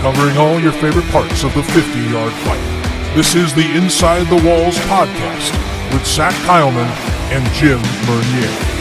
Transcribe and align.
covering 0.00 0.36
all 0.38 0.58
your 0.58 0.72
favorite 0.72 1.06
parts 1.10 1.44
of 1.44 1.54
the 1.54 1.62
50 1.62 2.00
yard 2.10 2.32
fight. 2.32 3.14
This 3.14 3.34
is 3.34 3.54
the 3.54 3.76
Inside 3.76 4.24
the 4.28 4.42
Walls 4.48 4.78
podcast 4.88 5.52
with 5.92 6.06
Zach 6.06 6.34
Kyleman 6.46 6.88
and 7.30 7.44
Jim 7.52 7.80
Mernier. 8.06 8.79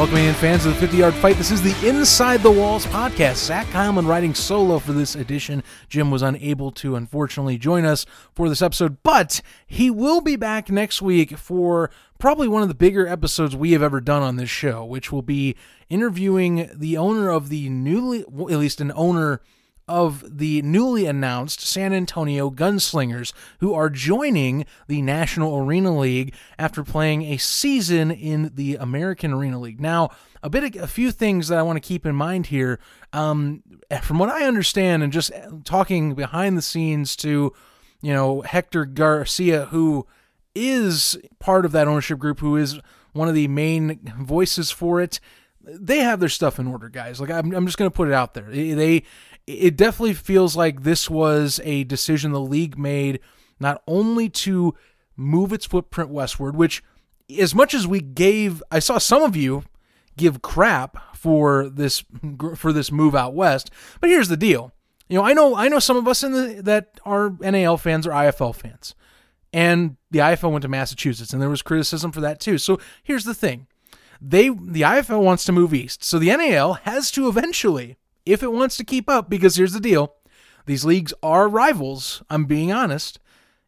Welcome 0.00 0.16
in, 0.16 0.32
fans 0.32 0.64
of 0.64 0.72
the 0.72 0.80
50 0.80 0.96
Yard 0.96 1.12
Fight. 1.12 1.36
This 1.36 1.50
is 1.50 1.60
the 1.60 1.86
Inside 1.86 2.38
the 2.38 2.50
Walls 2.50 2.86
podcast. 2.86 3.34
Zach 3.34 3.66
Kyleman 3.66 4.06
writing 4.06 4.34
solo 4.34 4.78
for 4.78 4.92
this 4.92 5.14
edition. 5.14 5.62
Jim 5.90 6.10
was 6.10 6.22
unable 6.22 6.70
to, 6.70 6.96
unfortunately, 6.96 7.58
join 7.58 7.84
us 7.84 8.06
for 8.32 8.48
this 8.48 8.62
episode, 8.62 9.02
but 9.02 9.42
he 9.66 9.90
will 9.90 10.22
be 10.22 10.36
back 10.36 10.70
next 10.70 11.02
week 11.02 11.36
for 11.36 11.90
probably 12.18 12.48
one 12.48 12.62
of 12.62 12.68
the 12.68 12.74
bigger 12.74 13.06
episodes 13.06 13.54
we 13.54 13.72
have 13.72 13.82
ever 13.82 14.00
done 14.00 14.22
on 14.22 14.36
this 14.36 14.48
show, 14.48 14.86
which 14.86 15.12
will 15.12 15.20
be 15.20 15.54
interviewing 15.90 16.70
the 16.74 16.96
owner 16.96 17.28
of 17.28 17.50
the 17.50 17.68
newly, 17.68 18.20
at 18.20 18.58
least 18.58 18.80
an 18.80 18.92
owner 18.96 19.42
of 19.90 20.38
the 20.38 20.62
newly 20.62 21.04
announced 21.04 21.60
San 21.60 21.92
Antonio 21.92 22.48
Gunslingers, 22.48 23.32
who 23.58 23.74
are 23.74 23.90
joining 23.90 24.64
the 24.86 25.02
National 25.02 25.56
Arena 25.56 25.98
League 25.98 26.32
after 26.60 26.84
playing 26.84 27.22
a 27.22 27.36
season 27.38 28.12
in 28.12 28.52
the 28.54 28.76
American 28.76 29.32
Arena 29.32 29.58
League. 29.58 29.80
Now, 29.80 30.10
a 30.44 30.48
bit, 30.48 30.76
of, 30.76 30.82
a 30.82 30.86
few 30.86 31.10
things 31.10 31.48
that 31.48 31.58
I 31.58 31.62
want 31.62 31.76
to 31.76 31.86
keep 31.86 32.06
in 32.06 32.14
mind 32.14 32.46
here. 32.46 32.78
Um, 33.12 33.64
from 34.02 34.20
what 34.20 34.30
I 34.30 34.44
understand, 34.44 35.02
and 35.02 35.12
just 35.12 35.32
talking 35.64 36.14
behind 36.14 36.56
the 36.56 36.62
scenes 36.62 37.16
to, 37.16 37.52
you 38.00 38.12
know, 38.14 38.42
Hector 38.42 38.84
Garcia, 38.84 39.66
who 39.66 40.06
is 40.54 41.18
part 41.40 41.64
of 41.64 41.72
that 41.72 41.88
ownership 41.88 42.20
group, 42.20 42.38
who 42.38 42.56
is 42.56 42.80
one 43.12 43.28
of 43.28 43.34
the 43.34 43.48
main 43.48 43.98
voices 44.20 44.70
for 44.70 45.00
it 45.00 45.18
they 45.78 45.98
have 45.98 46.20
their 46.20 46.28
stuff 46.28 46.58
in 46.58 46.66
order, 46.66 46.88
guys. 46.88 47.20
Like 47.20 47.30
I'm, 47.30 47.52
I'm 47.54 47.66
just 47.66 47.78
to 47.78 47.90
put 47.90 48.08
it 48.08 48.14
out 48.14 48.34
there. 48.34 48.44
They 48.50 49.02
it 49.46 49.76
definitely 49.76 50.14
feels 50.14 50.56
like 50.56 50.82
this 50.82 51.10
was 51.10 51.60
a 51.64 51.84
decision 51.84 52.32
the 52.32 52.40
league 52.40 52.78
made 52.78 53.20
not 53.58 53.82
only 53.86 54.28
to 54.28 54.74
move 55.16 55.52
its 55.52 55.66
footprint 55.66 56.10
westward, 56.10 56.56
which 56.56 56.82
as 57.38 57.54
much 57.54 57.74
as 57.74 57.86
we 57.86 58.00
gave, 58.00 58.62
I 58.70 58.78
saw 58.78 58.98
some 58.98 59.22
of 59.22 59.36
you 59.36 59.64
give 60.16 60.42
crap 60.42 61.16
for 61.16 61.68
this 61.68 62.04
for 62.56 62.72
this 62.72 62.90
move 62.90 63.14
out 63.14 63.34
west, 63.34 63.70
but 64.00 64.10
here's 64.10 64.28
the 64.28 64.36
deal. 64.36 64.72
You 65.08 65.18
know, 65.18 65.24
I 65.24 65.32
know 65.32 65.56
I 65.56 65.68
know 65.68 65.78
some 65.78 65.96
of 65.96 66.06
us 66.06 66.22
in 66.22 66.32
the 66.32 66.62
that 66.62 67.00
are 67.04 67.30
NAL 67.40 67.76
fans 67.76 68.06
or 68.06 68.10
IFL 68.10 68.54
fans. 68.54 68.94
And 69.52 69.96
the 70.12 70.20
IFL 70.20 70.52
went 70.52 70.62
to 70.62 70.68
Massachusetts 70.68 71.32
and 71.32 71.42
there 71.42 71.50
was 71.50 71.62
criticism 71.62 72.12
for 72.12 72.20
that 72.20 72.38
too. 72.38 72.56
So 72.56 72.78
here's 73.02 73.24
the 73.24 73.34
thing. 73.34 73.66
They 74.20 74.48
the 74.48 74.82
IFL 74.82 75.22
wants 75.22 75.44
to 75.44 75.52
move 75.52 75.72
east. 75.72 76.04
So 76.04 76.18
the 76.18 76.36
NAL 76.36 76.74
has 76.84 77.10
to 77.12 77.28
eventually 77.28 77.96
if 78.26 78.42
it 78.42 78.52
wants 78.52 78.76
to 78.76 78.84
keep 78.84 79.08
up, 79.08 79.30
because 79.30 79.56
here's 79.56 79.72
the 79.72 79.80
deal 79.80 80.14
these 80.66 80.84
leagues 80.84 81.12
are 81.22 81.48
rivals, 81.48 82.22
I'm 82.30 82.44
being 82.44 82.72
honest. 82.72 83.18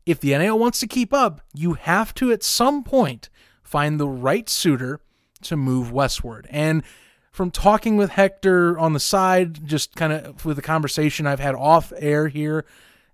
If 0.04 0.20
the 0.20 0.36
NAL 0.36 0.58
wants 0.58 0.80
to 0.80 0.86
keep 0.86 1.12
up, 1.12 1.40
you 1.54 1.74
have 1.74 2.12
to 2.14 2.32
at 2.32 2.42
some 2.42 2.82
point 2.82 3.28
find 3.62 3.98
the 3.98 4.08
right 4.08 4.48
suitor 4.48 5.00
to 5.42 5.56
move 5.56 5.92
westward. 5.92 6.46
And 6.50 6.82
from 7.30 7.50
talking 7.50 7.96
with 7.96 8.10
Hector 8.10 8.78
on 8.78 8.92
the 8.92 9.00
side, 9.00 9.66
just 9.66 9.94
kind 9.94 10.12
of 10.12 10.44
with 10.44 10.56
the 10.56 10.62
conversation 10.62 11.26
I've 11.26 11.40
had 11.40 11.54
off 11.54 11.92
air 11.96 12.28
here, 12.28 12.64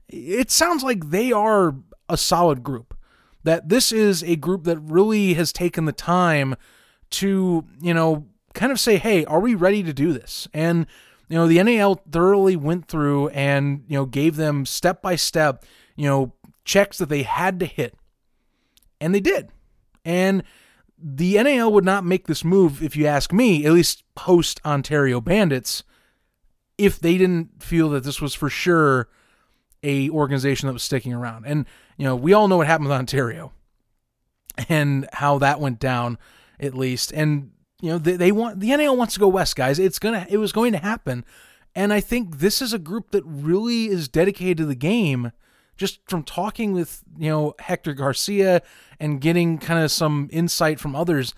it 0.09 0.51
sounds 0.51 0.83
like 0.83 1.11
they 1.11 1.31
are 1.31 1.77
a 2.09 2.17
solid 2.17 2.63
group. 2.63 2.97
That 3.45 3.69
this 3.69 3.93
is 3.93 4.23
a 4.25 4.37
group 4.37 4.65
that 4.65 4.79
really 4.79 5.35
has 5.35 5.53
taken 5.53 5.85
the 5.85 5.93
time 5.93 6.57
to, 7.11 7.65
you 7.81 7.95
know, 7.95 8.27
kind 8.55 8.73
of 8.73 8.81
say, 8.81 8.97
hey, 8.97 9.25
are 9.25 9.41
we 9.41 9.55
ready 9.55 9.83
to 9.83 9.93
do 9.93 10.13
this? 10.13 10.49
And 10.53 10.87
you 11.29 11.37
know, 11.37 11.47
the 11.47 11.63
NAL 11.63 12.03
thoroughly 12.11 12.57
went 12.57 12.89
through 12.89 13.29
and, 13.29 13.85
you 13.87 13.99
know, 13.99 14.07
gave 14.07 14.37
them 14.37 14.65
step 14.65 15.03
by 15.03 15.15
step, 15.17 15.65
you 15.95 16.07
know, 16.07 16.33
checks 16.65 16.99
that 16.99 17.11
they 17.11 17.23
had 17.23 17.61
to 17.61 17.67
hit. 17.67 17.95
And 19.01 19.15
they 19.15 19.21
did. 19.21 19.51
And 20.05 20.43
the 20.99 21.41
NAL 21.43 21.73
would 21.73 21.85
not 21.85 22.05
make 22.05 22.27
this 22.27 22.45
move, 22.45 22.83
if 22.83 22.97
you 22.97 23.07
ask 23.07 23.33
me, 23.33 23.67
at 23.67 23.73
least 23.73 24.03
post 24.15 24.61
Ontario 24.65 25.21
Bandits, 25.21 25.85
if 26.79 26.99
they 26.99 27.19
didn't 27.19 27.63
feel 27.63 27.91
that 27.91 28.05
this 28.05 28.21
was 28.21 28.35
for 28.35 28.49
sure 28.49 29.09
a 29.83 30.09
organization 30.11 30.67
that 30.67 30.73
was 30.73 30.83
sticking 30.83 31.13
around. 31.13 31.45
And, 31.47 31.67
you 31.99 32.05
know, 32.05 32.17
we 32.17 32.33
all 32.33 32.49
know 32.49 32.57
what 32.57 32.67
happened 32.67 32.89
with 32.89 32.99
Ontario 32.99 33.53
and 34.69 35.09
how 35.13 35.39
that 35.39 35.61
went 35.61 35.79
down, 35.79 36.19
at 36.61 36.75
least. 36.75 37.13
And 37.13 37.51
you 37.81 37.91
know, 37.91 37.99
they, 37.99 38.17
they 38.17 38.33
want 38.33 38.61
the 38.61 38.77
NAL 38.77 38.97
wants 38.97 39.15
to 39.15 39.21
go 39.21 39.29
west, 39.29 39.57
guys. 39.57 39.79
It's 39.79 39.99
gonna 39.99 40.27
it 40.29 40.39
was 40.39 40.53
going 40.53 40.73
to 40.73 40.79
happen. 40.79 41.25
And 41.75 41.93
I 41.93 42.01
think 42.01 42.39
this 42.39 42.61
is 42.61 42.73
a 42.73 42.79
group 42.79 43.11
that 43.13 43.23
really 43.25 43.87
is 43.87 44.09
dedicated 44.09 44.57
to 44.59 44.67
the 44.67 44.75
game. 44.75 45.33
Just 45.77 46.01
from 46.09 46.25
talking 46.25 46.73
with, 46.73 47.05
you 47.17 47.29
know, 47.29 47.55
Hector 47.61 47.93
Garcia 47.93 48.63
and 48.99 49.21
getting 49.21 49.59
kind 49.59 49.85
of 49.85 49.93
some 49.93 50.29
insight 50.33 50.81
from 50.81 50.97
others, 50.97 51.35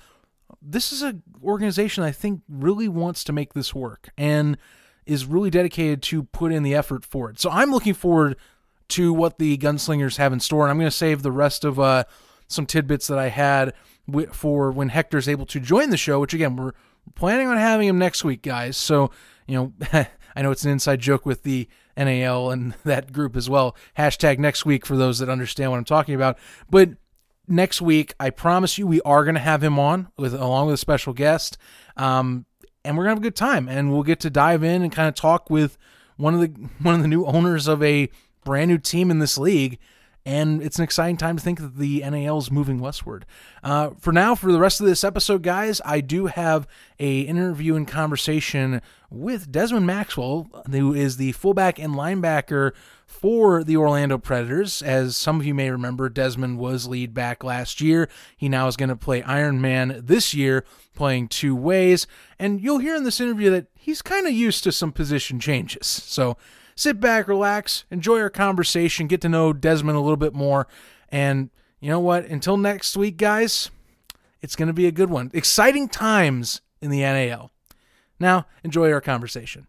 this 0.62 0.94
is 0.94 1.02
an 1.02 1.22
organization 1.44 2.04
I 2.04 2.10
think 2.10 2.40
really 2.48 2.88
wants 2.88 3.22
to 3.24 3.34
make 3.34 3.52
this 3.52 3.74
work 3.74 4.08
and 4.16 4.56
is 5.04 5.26
really 5.26 5.50
dedicated 5.50 6.02
to 6.04 6.22
put 6.22 6.52
in 6.52 6.62
the 6.62 6.74
effort 6.74 7.04
for 7.04 7.28
it. 7.28 7.38
So 7.38 7.50
I'm 7.50 7.70
looking 7.70 7.92
forward 7.92 8.36
to 8.90 9.12
what 9.12 9.38
the 9.38 9.58
gunslingers 9.58 10.16
have 10.16 10.32
in 10.32 10.40
store. 10.40 10.64
And 10.64 10.70
I'm 10.70 10.78
going 10.78 10.90
to 10.90 10.96
save 10.96 11.22
the 11.22 11.32
rest 11.32 11.64
of 11.64 11.78
uh, 11.78 12.04
some 12.48 12.64
tidbits 12.64 13.08
that 13.08 13.18
I 13.18 13.28
had 13.28 13.74
for 14.32 14.70
when 14.70 14.88
Hector's 14.88 15.28
able 15.28 15.46
to 15.46 15.60
join 15.60 15.90
the 15.90 15.96
show, 15.96 16.20
which 16.20 16.34
again, 16.34 16.56
we're 16.56 16.72
planning 17.14 17.48
on 17.48 17.56
having 17.56 17.88
him 17.88 17.98
next 17.98 18.24
week, 18.24 18.42
guys. 18.42 18.76
So, 18.76 19.10
you 19.46 19.54
know, 19.56 19.72
I 20.36 20.42
know 20.42 20.50
it's 20.50 20.64
an 20.64 20.70
inside 20.70 21.00
joke 21.00 21.26
with 21.26 21.42
the 21.42 21.68
NAL 21.96 22.50
and 22.50 22.74
that 22.84 23.12
group 23.12 23.36
as 23.36 23.50
well. 23.50 23.76
Hashtag 23.98 24.38
next 24.38 24.64
week 24.64 24.86
for 24.86 24.96
those 24.96 25.18
that 25.18 25.28
understand 25.28 25.70
what 25.70 25.78
I'm 25.78 25.84
talking 25.84 26.14
about. 26.14 26.38
But 26.68 26.90
next 27.48 27.82
week, 27.82 28.14
I 28.20 28.30
promise 28.30 28.78
you, 28.78 28.86
we 28.86 29.00
are 29.02 29.24
going 29.24 29.34
to 29.34 29.40
have 29.40 29.62
him 29.62 29.78
on 29.78 30.08
with 30.16 30.34
along 30.34 30.66
with 30.66 30.74
a 30.74 30.78
special 30.78 31.12
guest. 31.12 31.58
Um, 31.96 32.46
and 32.84 32.96
we're 32.96 33.04
gonna 33.04 33.10
have 33.10 33.18
a 33.18 33.22
good 33.22 33.36
time, 33.36 33.68
and 33.68 33.92
we'll 33.92 34.02
get 34.02 34.20
to 34.20 34.30
dive 34.30 34.62
in 34.62 34.82
and 34.82 34.92
kind 34.92 35.08
of 35.08 35.14
talk 35.14 35.50
with 35.50 35.76
one 36.16 36.34
of 36.34 36.40
the 36.40 36.46
one 36.82 36.94
of 36.94 37.02
the 37.02 37.08
new 37.08 37.24
owners 37.24 37.68
of 37.68 37.82
a 37.82 38.08
brand 38.44 38.70
new 38.70 38.78
team 38.78 39.10
in 39.10 39.18
this 39.18 39.36
league 39.36 39.78
and 40.26 40.62
it's 40.62 40.78
an 40.78 40.84
exciting 40.84 41.16
time 41.16 41.36
to 41.36 41.42
think 41.42 41.60
that 41.60 41.76
the 41.76 42.00
NAL 42.00 42.38
is 42.38 42.50
moving 42.50 42.78
westward. 42.78 43.24
Uh, 43.62 43.90
for 43.98 44.12
now, 44.12 44.34
for 44.34 44.52
the 44.52 44.58
rest 44.58 44.80
of 44.80 44.86
this 44.86 45.04
episode, 45.04 45.42
guys, 45.42 45.80
I 45.84 46.00
do 46.00 46.26
have 46.26 46.66
a 46.98 47.20
interview 47.20 47.74
and 47.74 47.88
conversation 47.88 48.82
with 49.08 49.50
Desmond 49.50 49.86
Maxwell, 49.86 50.48
who 50.70 50.94
is 50.94 51.16
the 51.16 51.32
fullback 51.32 51.78
and 51.78 51.94
linebacker 51.94 52.72
for 53.06 53.64
the 53.64 53.76
Orlando 53.76 54.18
Predators. 54.18 54.82
As 54.82 55.16
some 55.16 55.40
of 55.40 55.46
you 55.46 55.54
may 55.54 55.70
remember, 55.70 56.08
Desmond 56.08 56.58
was 56.58 56.86
lead 56.86 57.12
back 57.12 57.42
last 57.42 57.80
year. 57.80 58.08
He 58.36 58.48
now 58.48 58.68
is 58.68 58.76
going 58.76 58.88
to 58.88 58.96
play 58.96 59.22
Iron 59.22 59.60
Man 59.60 60.00
this 60.04 60.32
year, 60.32 60.64
playing 60.94 61.28
two 61.28 61.56
ways. 61.56 62.06
And 62.38 62.60
you'll 62.60 62.78
hear 62.78 62.94
in 62.94 63.04
this 63.04 63.20
interview 63.20 63.50
that 63.50 63.66
he's 63.74 64.00
kind 64.02 64.26
of 64.26 64.32
used 64.32 64.62
to 64.64 64.72
some 64.72 64.92
position 64.92 65.40
changes. 65.40 65.86
So 65.86 66.36
sit 66.80 66.98
back, 66.98 67.28
relax, 67.28 67.84
enjoy 67.90 68.18
our 68.20 68.30
conversation, 68.30 69.06
get 69.06 69.20
to 69.20 69.28
know 69.28 69.52
Desmond 69.52 69.98
a 69.98 70.00
little 70.00 70.16
bit 70.16 70.32
more. 70.32 70.66
And 71.10 71.50
you 71.78 71.90
know 71.90 72.00
what? 72.00 72.24
Until 72.24 72.56
next 72.56 72.96
week, 72.96 73.18
guys, 73.18 73.70
it's 74.40 74.56
going 74.56 74.68
to 74.68 74.72
be 74.72 74.86
a 74.86 74.92
good 74.92 75.10
one. 75.10 75.30
Exciting 75.34 75.88
times 75.88 76.62
in 76.80 76.90
the 76.90 77.00
NAL. 77.00 77.50
Now, 78.18 78.46
enjoy 78.64 78.90
our 78.90 79.02
conversation. 79.02 79.66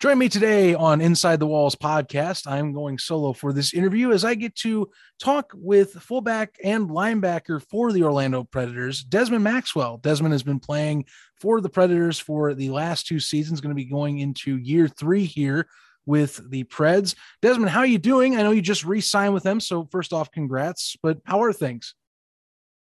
Join 0.00 0.16
me 0.16 0.30
today 0.30 0.72
on 0.72 1.02
Inside 1.02 1.40
the 1.40 1.46
Walls 1.46 1.74
podcast. 1.74 2.50
I'm 2.50 2.72
going 2.72 2.96
solo 2.96 3.34
for 3.34 3.52
this 3.52 3.74
interview 3.74 4.12
as 4.12 4.24
I 4.24 4.34
get 4.34 4.56
to 4.60 4.88
talk 5.18 5.52
with 5.54 5.92
fullback 5.92 6.56
and 6.64 6.88
linebacker 6.88 7.62
for 7.68 7.92
the 7.92 8.04
Orlando 8.04 8.44
Predators, 8.44 9.04
Desmond 9.04 9.44
Maxwell. 9.44 9.98
Desmond 9.98 10.32
has 10.32 10.42
been 10.42 10.58
playing 10.58 11.04
for 11.38 11.60
the 11.60 11.68
Predators 11.68 12.18
for 12.18 12.54
the 12.54 12.70
last 12.70 13.08
two 13.08 13.20
seasons, 13.20 13.60
going 13.60 13.72
to 13.72 13.74
be 13.74 13.84
going 13.84 14.20
into 14.20 14.56
year 14.56 14.88
three 14.88 15.26
here 15.26 15.68
with 16.06 16.48
the 16.48 16.64
Preds. 16.64 17.14
Desmond, 17.42 17.68
how 17.68 17.80
are 17.80 17.86
you 17.86 17.98
doing? 17.98 18.36
I 18.36 18.42
know 18.42 18.52
you 18.52 18.62
just 18.62 18.86
re-signed 18.86 19.34
with 19.34 19.42
them, 19.42 19.60
so 19.60 19.86
first 19.92 20.14
off, 20.14 20.30
congrats. 20.30 20.96
But 21.02 21.18
how 21.26 21.42
are 21.42 21.52
things? 21.52 21.94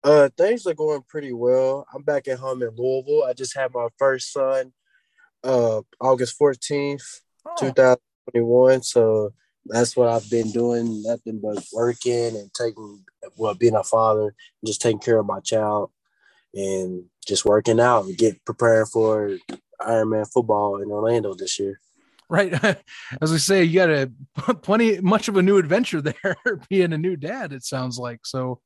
Uh, 0.04 0.28
things 0.38 0.68
are 0.68 0.74
going 0.74 1.02
pretty 1.08 1.32
well. 1.32 1.86
I'm 1.96 2.04
back 2.04 2.28
at 2.28 2.40
home 2.40 2.62
in 2.62 2.72
Louisville. 2.76 3.24
I 3.24 3.32
just 3.32 3.56
had 3.56 3.74
my 3.74 3.88
first 3.98 4.34
son 4.34 4.74
uh 5.46 5.82
August 6.02 6.40
14th, 6.40 7.22
oh. 7.46 7.56
2021. 7.60 8.84
So 8.84 9.34
that's 9.66 9.96
what 9.96 10.10
I've 10.10 10.30
been 10.30 10.52
doing, 10.52 11.02
nothing 11.04 11.40
but 11.42 11.64
working 11.74 12.36
and 12.36 12.54
taking 12.54 13.04
well, 13.38 13.56
being 13.56 13.76
a 13.76 13.84
father, 13.84 14.36
just 14.66 14.82
taking 14.82 15.00
care 15.00 15.18
of 15.18 15.26
my 15.26 15.40
child 15.40 15.92
and 16.54 17.06
just 17.26 17.46
working 17.46 17.80
out 17.80 18.06
and 18.06 18.18
get 18.18 18.44
preparing 18.46 18.86
for 18.86 19.38
Ironman 19.82 20.32
football 20.32 20.82
in 20.82 20.92
Orlando 20.92 21.34
this 21.34 21.60
year. 21.60 21.80
Right. 22.30 22.54
As 23.22 23.32
we 23.32 23.38
say, 23.38 23.64
you 23.64 23.76
got 23.76 23.90
a 23.90 24.12
plenty 24.62 25.00
much 25.02 25.28
of 25.28 25.38
a 25.38 25.44
new 25.44 25.58
adventure 25.58 26.02
there 26.02 26.38
being 26.70 26.94
a 26.94 26.98
new 26.98 27.16
dad, 27.16 27.54
it 27.54 27.64
sounds 27.64 27.98
like. 27.98 28.26
So 28.26 28.62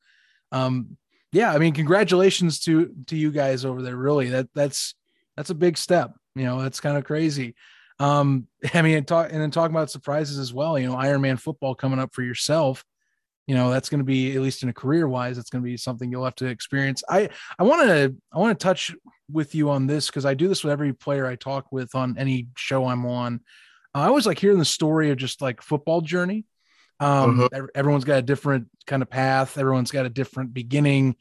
um 0.51 0.97
yeah, 1.31 1.53
I 1.53 1.59
mean, 1.59 1.73
congratulations 1.73 2.59
to 2.61 2.93
to 3.07 3.15
you 3.15 3.31
guys 3.31 3.63
over 3.63 3.81
there. 3.81 3.95
Really, 3.95 4.29
that 4.29 4.49
that's 4.53 4.95
that's 5.37 5.51
a 5.51 5.55
big 5.55 5.77
step 5.77 6.13
You 6.39 6.45
know, 6.45 6.61
that's 6.61 6.79
kind 6.79 6.97
of 6.97 7.03
crazy. 7.03 7.55
Um, 7.99 8.47
I 8.73 8.81
mean, 8.81 8.97
and 8.97 9.07
talk 9.07 9.31
and 9.31 9.41
then 9.41 9.51
talking 9.51 9.75
about 9.75 9.91
surprises 9.91 10.39
as 10.39 10.53
well. 10.53 10.79
You 10.79 10.87
know, 10.87 10.95
Ironman 10.95 11.39
football 11.39 11.75
coming 11.75 11.99
up 11.99 12.13
for 12.13 12.23
yourself. 12.23 12.83
You 13.45 13.55
know, 13.55 13.71
that's 13.71 13.89
going 13.89 13.99
to 13.99 14.05
be 14.05 14.35
at 14.35 14.41
least 14.41 14.61
in 14.61 14.69
a 14.69 14.73
career 14.73 15.07
wise, 15.07 15.37
it's 15.39 15.49
going 15.49 15.63
to 15.63 15.65
be 15.65 15.75
something 15.75 16.11
you'll 16.11 16.23
have 16.23 16.35
to 16.35 16.45
experience. 16.45 17.03
I 17.09 17.29
I 17.57 17.63
want 17.63 17.87
to 17.87 18.15
I 18.31 18.37
want 18.37 18.57
to 18.57 18.63
touch 18.63 18.95
with 19.31 19.53
you 19.53 19.69
on 19.69 19.87
this 19.87 20.07
because 20.07 20.25
I 20.25 20.33
do 20.33 20.47
this 20.47 20.63
with 20.63 20.71
every 20.71 20.93
player 20.93 21.25
I 21.25 21.35
talk 21.35 21.71
with 21.71 21.93
on 21.95 22.17
any 22.17 22.47
show 22.55 22.85
I'm 22.85 23.05
on. 23.05 23.41
I 23.93 24.05
always 24.05 24.27
like 24.27 24.39
hearing 24.39 24.59
the 24.59 24.65
story 24.65 25.09
of 25.09 25.17
just 25.17 25.41
like 25.41 25.61
football 25.61 26.01
journey. 26.01 26.45
Um, 26.99 27.39
mm-hmm. 27.39 27.65
Everyone's 27.73 28.03
got 28.03 28.19
a 28.19 28.23
different 28.23 28.67
kind 28.85 29.01
of 29.01 29.09
path. 29.09 29.57
Everyone's 29.57 29.91
got 29.91 30.05
a 30.05 30.09
different 30.09 30.53
beginning. 30.53 31.15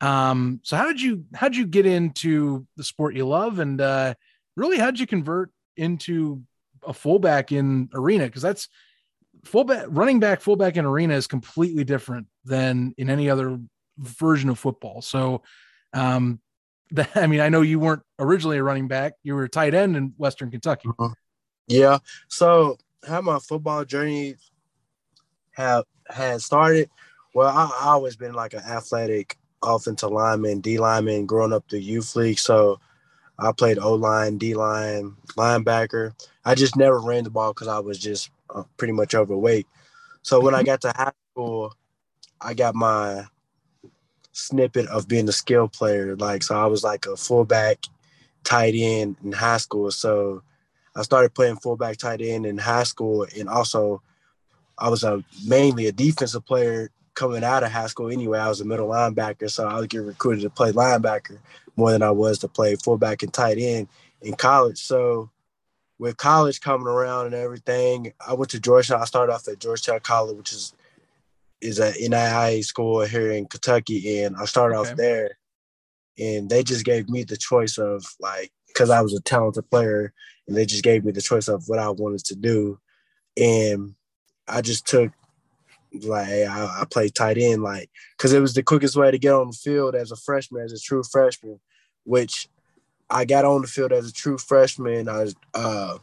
Um, 0.00 0.60
so 0.62 0.76
how 0.76 0.86
did 0.86 1.00
you 1.00 1.24
how 1.34 1.48
did 1.48 1.56
you 1.56 1.66
get 1.66 1.86
into 1.86 2.66
the 2.76 2.84
sport 2.84 3.14
you 3.14 3.26
love, 3.26 3.58
and 3.58 3.80
uh, 3.80 4.14
really 4.56 4.78
how'd 4.78 4.98
you 4.98 5.06
convert 5.06 5.50
into 5.76 6.42
a 6.86 6.92
fullback 6.92 7.52
in 7.52 7.88
arena? 7.94 8.24
Because 8.24 8.42
that's 8.42 8.68
fullback 9.44 9.86
running 9.88 10.20
back 10.20 10.40
fullback 10.40 10.76
in 10.76 10.84
arena 10.84 11.14
is 11.14 11.26
completely 11.26 11.84
different 11.84 12.26
than 12.44 12.94
in 12.98 13.10
any 13.10 13.30
other 13.30 13.58
version 13.98 14.50
of 14.50 14.58
football. 14.58 15.02
So, 15.02 15.42
um, 15.92 16.40
that, 16.92 17.10
I 17.16 17.26
mean, 17.26 17.40
I 17.40 17.48
know 17.48 17.62
you 17.62 17.78
weren't 17.78 18.02
originally 18.18 18.58
a 18.58 18.62
running 18.62 18.88
back; 18.88 19.14
you 19.22 19.34
were 19.34 19.44
a 19.44 19.48
tight 19.48 19.74
end 19.74 19.96
in 19.96 20.14
Western 20.16 20.50
Kentucky. 20.50 20.88
Mm-hmm. 20.88 21.12
Yeah. 21.68 21.98
So 22.28 22.78
how 23.06 23.20
my 23.20 23.38
football 23.38 23.84
journey 23.84 24.34
have 25.52 25.84
had 26.08 26.42
started. 26.42 26.90
Well, 27.34 27.48
I, 27.48 27.70
I 27.82 27.88
always 27.90 28.16
been 28.16 28.34
like 28.34 28.54
an 28.54 28.60
athletic 28.60 29.38
offensive 29.62 30.10
lineman, 30.10 30.60
D 30.60 30.78
lineman, 30.78 31.26
growing 31.26 31.52
up 31.52 31.68
the 31.68 31.80
youth 31.80 32.16
league. 32.16 32.38
So 32.38 32.80
I 33.40 33.52
played 33.52 33.78
O 33.78 33.94
line, 33.94 34.38
D 34.38 34.54
line, 34.54 35.16
linebacker. 35.36 36.12
I 36.44 36.54
just 36.54 36.76
never 36.76 37.00
ran 37.00 37.24
the 37.24 37.30
ball 37.30 37.52
because 37.52 37.68
I 37.68 37.78
was 37.78 37.98
just 37.98 38.30
uh, 38.54 38.64
pretty 38.76 38.92
much 38.92 39.14
overweight. 39.14 39.66
So 40.22 40.40
when 40.40 40.54
I 40.54 40.58
mm-hmm. 40.58 40.66
got 40.66 40.80
to 40.82 40.92
high 40.94 41.12
school, 41.32 41.74
I 42.40 42.54
got 42.54 42.74
my 42.74 43.24
snippet 44.32 44.86
of 44.86 45.08
being 45.08 45.28
a 45.28 45.32
skill 45.32 45.68
player. 45.68 46.16
Like, 46.16 46.42
so 46.42 46.56
I 46.56 46.66
was 46.66 46.84
like 46.84 47.06
a 47.06 47.16
fullback, 47.16 47.78
tight 48.44 48.74
end 48.76 49.16
in 49.24 49.32
high 49.32 49.58
school. 49.58 49.90
So 49.90 50.42
I 50.94 51.02
started 51.02 51.34
playing 51.34 51.56
fullback 51.56 51.96
tight 51.96 52.20
end 52.20 52.46
in 52.46 52.58
high 52.58 52.82
school, 52.82 53.26
and 53.38 53.48
also 53.48 54.02
I 54.78 54.88
was 54.88 55.04
a 55.04 55.24
mainly 55.46 55.86
a 55.86 55.92
defensive 55.92 56.44
player 56.44 56.90
coming 57.14 57.44
out 57.44 57.62
of 57.62 57.72
high 57.72 57.86
school. 57.86 58.10
Anyway, 58.10 58.38
I 58.38 58.48
was 58.48 58.60
a 58.60 58.64
middle 58.64 58.88
linebacker, 58.88 59.50
so 59.50 59.66
I 59.66 59.78
would 59.78 59.90
get 59.90 60.02
recruited 60.02 60.42
to 60.42 60.50
play 60.50 60.72
linebacker 60.72 61.38
more 61.80 61.92
than 61.92 62.02
I 62.02 62.10
was 62.10 62.38
to 62.38 62.48
play 62.48 62.76
fullback 62.76 63.22
and 63.22 63.32
tight 63.32 63.58
end 63.58 63.88
in 64.22 64.34
college. 64.34 64.78
So 64.78 65.30
with 65.98 66.16
college 66.16 66.60
coming 66.60 66.86
around 66.86 67.26
and 67.26 67.34
everything, 67.34 68.12
I 68.26 68.34
went 68.34 68.50
to 68.50 68.60
Georgetown. 68.60 69.02
I 69.02 69.04
started 69.04 69.32
off 69.32 69.48
at 69.48 69.58
Georgetown 69.58 70.00
College, 70.00 70.36
which 70.36 70.52
is 70.52 70.74
is 71.60 71.78
an 71.78 71.92
NAIA 71.92 72.64
school 72.64 73.00
here 73.02 73.32
in 73.32 73.46
Kentucky, 73.46 74.22
and 74.22 74.34
I 74.36 74.46
started 74.46 74.76
okay. 74.76 74.90
off 74.90 74.96
there. 74.96 75.38
And 76.18 76.48
they 76.48 76.62
just 76.62 76.84
gave 76.84 77.08
me 77.08 77.22
the 77.22 77.36
choice 77.36 77.76
of 77.76 78.04
like, 78.18 78.50
because 78.68 78.88
I 78.88 79.02
was 79.02 79.14
a 79.14 79.20
talented 79.20 79.70
player, 79.70 80.12
and 80.48 80.56
they 80.56 80.64
just 80.64 80.82
gave 80.82 81.04
me 81.04 81.12
the 81.12 81.20
choice 81.20 81.48
of 81.48 81.64
what 81.66 81.78
I 81.78 81.90
wanted 81.90 82.24
to 82.26 82.36
do. 82.36 82.78
And 83.36 83.94
I 84.48 84.62
just 84.62 84.86
took 84.86 85.12
like 86.02 86.28
I, 86.28 86.80
I 86.80 86.84
played 86.90 87.14
tight 87.14 87.36
end, 87.36 87.62
like 87.62 87.90
because 88.16 88.32
it 88.32 88.40
was 88.40 88.54
the 88.54 88.62
quickest 88.62 88.96
way 88.96 89.10
to 89.10 89.18
get 89.18 89.34
on 89.34 89.48
the 89.48 89.52
field 89.52 89.94
as 89.94 90.12
a 90.12 90.16
freshman, 90.16 90.62
as 90.62 90.72
a 90.72 90.78
true 90.78 91.02
freshman. 91.02 91.60
Which 92.04 92.48
I 93.08 93.24
got 93.24 93.44
on 93.44 93.62
the 93.62 93.68
field 93.68 93.92
as 93.92 94.08
a 94.08 94.12
true 94.12 94.38
freshman. 94.38 95.08
I 95.08 95.28
uh, 95.54 95.98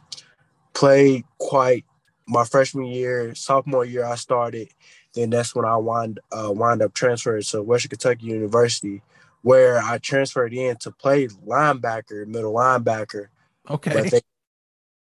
played 0.74 1.24
quite 1.38 1.84
my 2.26 2.44
freshman 2.44 2.86
year, 2.86 3.34
sophomore 3.34 3.84
year. 3.84 4.04
I 4.04 4.16
started. 4.16 4.68
Then 5.14 5.30
that's 5.30 5.54
when 5.54 5.64
I 5.64 5.76
wind 5.76 6.20
uh, 6.30 6.52
wind 6.52 6.82
up 6.82 6.94
transferring 6.94 7.42
to 7.42 7.62
Western 7.62 7.90
Kentucky 7.90 8.26
University, 8.26 9.02
where 9.42 9.82
I 9.82 9.98
transferred 9.98 10.52
in 10.52 10.76
to 10.76 10.90
play 10.90 11.28
linebacker, 11.28 12.26
middle 12.26 12.52
linebacker. 12.52 13.28
Okay. 13.68 13.92
But 13.92 14.10
they 14.10 14.20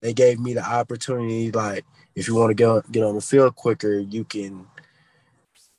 they 0.01 0.13
gave 0.13 0.39
me 0.39 0.53
the 0.53 0.63
opportunity, 0.63 1.51
like, 1.51 1.83
if 2.15 2.27
you 2.27 2.35
want 2.35 2.51
to 2.51 2.53
get, 2.53 2.91
get 2.91 3.03
on 3.03 3.15
the 3.15 3.21
field 3.21 3.55
quicker, 3.55 3.97
you 3.97 4.23
can 4.23 4.67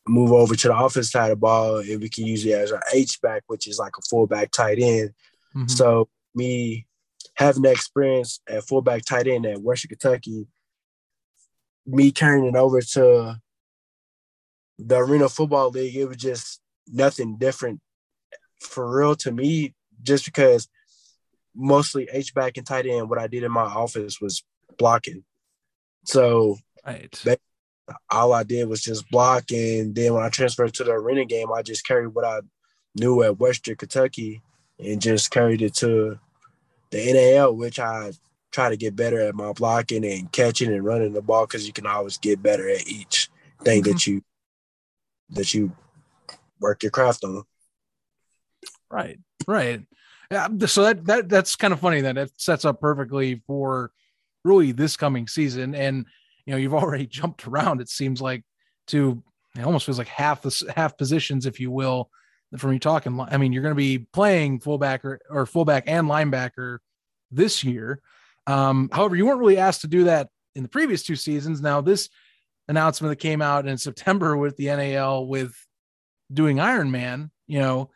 move 0.09 0.33
over 0.33 0.55
to 0.55 0.69
the 0.69 0.77
offense 0.77 1.11
side 1.11 1.31
of 1.31 1.31
the 1.31 1.37
ball 1.37 1.79
and 1.79 2.01
we 2.01 2.09
can 2.09 2.27
use 2.27 2.45
it 2.45 2.53
as 2.53 2.73
our 2.73 2.83
H 2.93 3.21
back, 3.21 3.43
which 3.47 3.67
is 3.67 3.79
like 3.79 3.93
a 3.99 4.03
fullback 4.03 4.51
tight 4.51 4.79
end. 4.79 5.11
Mm-hmm. 5.55 5.69
So 5.69 6.09
me 6.35 6.87
having 7.35 7.63
that 7.63 7.73
experience 7.73 8.41
at 8.49 8.65
fullback 8.65 9.05
tight 9.05 9.27
end 9.27 9.47
at 9.47 9.61
Western 9.61 9.91
Kentucky, 9.91 10.47
me 11.87 12.11
carrying 12.11 12.47
it 12.47 12.57
over 12.57 12.81
to 12.81 13.37
the 14.79 14.97
Arena 14.97 15.29
Football 15.29 15.71
League, 15.71 15.97
it 15.97 16.07
was 16.07 16.17
just 16.17 16.61
nothing 16.87 17.37
different 17.37 17.81
for 18.61 18.99
real 18.99 19.15
to 19.17 19.33
me, 19.33 19.75
just 20.03 20.25
because 20.25 20.69
mostly 21.55 22.09
H 22.13 22.35
back 22.35 22.57
and 22.57 22.67
tight 22.67 22.87
end. 22.87 23.09
What 23.09 23.19
I 23.19 23.27
did 23.27 23.43
in 23.43 23.53
my 23.53 23.63
office 23.63 24.21
was 24.21 24.45
blocking. 24.79 25.25
So 26.05 26.57
right. 26.87 27.23
All 28.11 28.33
I 28.33 28.43
did 28.43 28.69
was 28.69 28.83
just 28.83 29.11
block. 29.11 29.51
And 29.51 29.95
then 29.95 30.15
when 30.15 30.23
I 30.23 30.29
transferred 30.29 30.75
to 30.75 30.85
the 30.85 30.93
arena 30.93 31.25
game, 31.25 31.53
I 31.53 31.63
just 31.63 31.87
carried 31.87 32.09
what 32.09 32.25
I 32.25 32.41
knew 32.95 33.23
at 33.23 33.39
Western 33.39 33.77
Kentucky 33.77 34.43
and 34.79 35.01
just 35.01 35.31
carried 35.31 35.63
it 35.63 35.75
to 35.77 36.19
the 36.91 37.13
NAL, 37.13 37.55
which 37.57 37.79
I 37.79 38.13
try 38.51 38.71
to 38.71 38.77
get 38.77 38.97
better 38.97 39.21
at 39.21 39.35
my 39.35 39.53
blocking 39.53 40.05
and 40.05 40.31
catching 40.33 40.73
and 40.73 40.85
running 40.85 41.13
the 41.13 41.23
ball 41.23 41.47
because 41.47 41.67
you 41.67 41.73
can 41.73 41.87
always 41.87 42.19
get 42.19 42.43
better 42.43 42.69
at 42.69 42.87
each 42.87 43.29
thing 43.63 43.83
mm-hmm. 43.83 43.93
that 43.93 44.07
you 44.07 44.23
that 45.31 45.53
you 45.53 45.73
work 46.61 46.83
your 46.83 46.91
craft 46.91 47.25
on. 47.25 47.43
Right, 48.91 49.19
right. 49.47 49.83
Yeah, 50.31 50.49
so 50.67 50.85
that 50.85 51.05
that 51.07 51.29
that's 51.29 51.57
kind 51.57 51.73
of 51.73 51.81
funny 51.81 52.03
that 52.03 52.19
it 52.19 52.33
sets 52.37 52.65
up 52.65 52.81
perfectly 52.81 53.43
for 53.47 53.93
really 54.45 54.73
this 54.73 54.97
coming 54.97 55.27
season. 55.27 55.75
And 55.75 56.07
you 56.49 56.55
know, 56.55 56.59
you've 56.59 56.75
already 56.75 57.07
jumped 57.21 57.47
around. 57.47 57.83
It 57.83 57.91
seems 57.91 58.23
like 58.23 58.43
to 58.89 59.23
it 59.57 59.63
almost 59.63 59.85
feels 59.85 59.99
like 59.99 60.09
half 60.09 60.41
the 60.41 60.73
half 60.75 60.97
positions, 60.97 61.45
if 61.45 61.61
you 61.61 61.71
will, 61.71 62.11
from 62.57 62.73
you 62.73 62.79
talking. 62.79 63.21
I 63.21 63.37
mean, 63.37 63.53
you're 63.53 63.63
going 63.63 63.75
to 63.75 63.77
be 63.77 63.99
playing 63.99 64.61
fullback 64.61 65.05
or, 65.05 65.21
or 65.29 65.45
fullback 65.45 65.85
and 65.87 66.09
linebacker 66.09 66.79
this 67.31 67.63
year. 67.63 68.01
Um, 68.47 68.89
however, 68.93 69.15
you 69.15 69.27
weren't 69.27 69.41
really 69.41 69.59
asked 69.59 69.83
to 69.83 69.89
do 69.89 70.05
that 70.05 70.29
in 70.55 70.63
the 70.63 70.69
previous 70.71 71.03
two 71.03 71.17
seasons. 71.17 71.61
Now, 71.61 71.83
this 71.83 72.09
announcement 72.67 73.11
that 73.11 73.17
came 73.17 73.43
out 73.43 73.67
in 73.67 73.77
September 73.79 74.37
with 74.37 74.57
the 74.57 74.67
NAL 74.67 75.27
with 75.27 75.55
doing 76.33 76.61
Iron 76.61 76.91
Man, 76.91 77.31
you 77.47 77.59
know, 77.59 77.91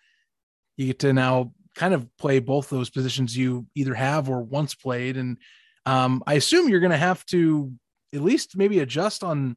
you 0.76 0.86
get 0.86 0.98
to 1.00 1.12
now 1.14 1.52
kind 1.74 1.94
of 1.94 2.06
play 2.18 2.38
both 2.38 2.68
those 2.68 2.90
positions 2.90 3.36
you 3.36 3.66
either 3.74 3.94
have 3.94 4.28
or 4.28 4.42
once 4.42 4.74
played. 4.74 5.16
And 5.16 5.38
um, 5.86 6.22
I 6.26 6.34
assume 6.34 6.68
you're 6.68 6.80
going 6.80 6.90
to 6.90 6.98
have 6.98 7.24
to 7.26 7.72
at 8.14 8.22
least 8.22 8.56
maybe 8.56 8.80
adjust 8.80 9.24
on 9.24 9.56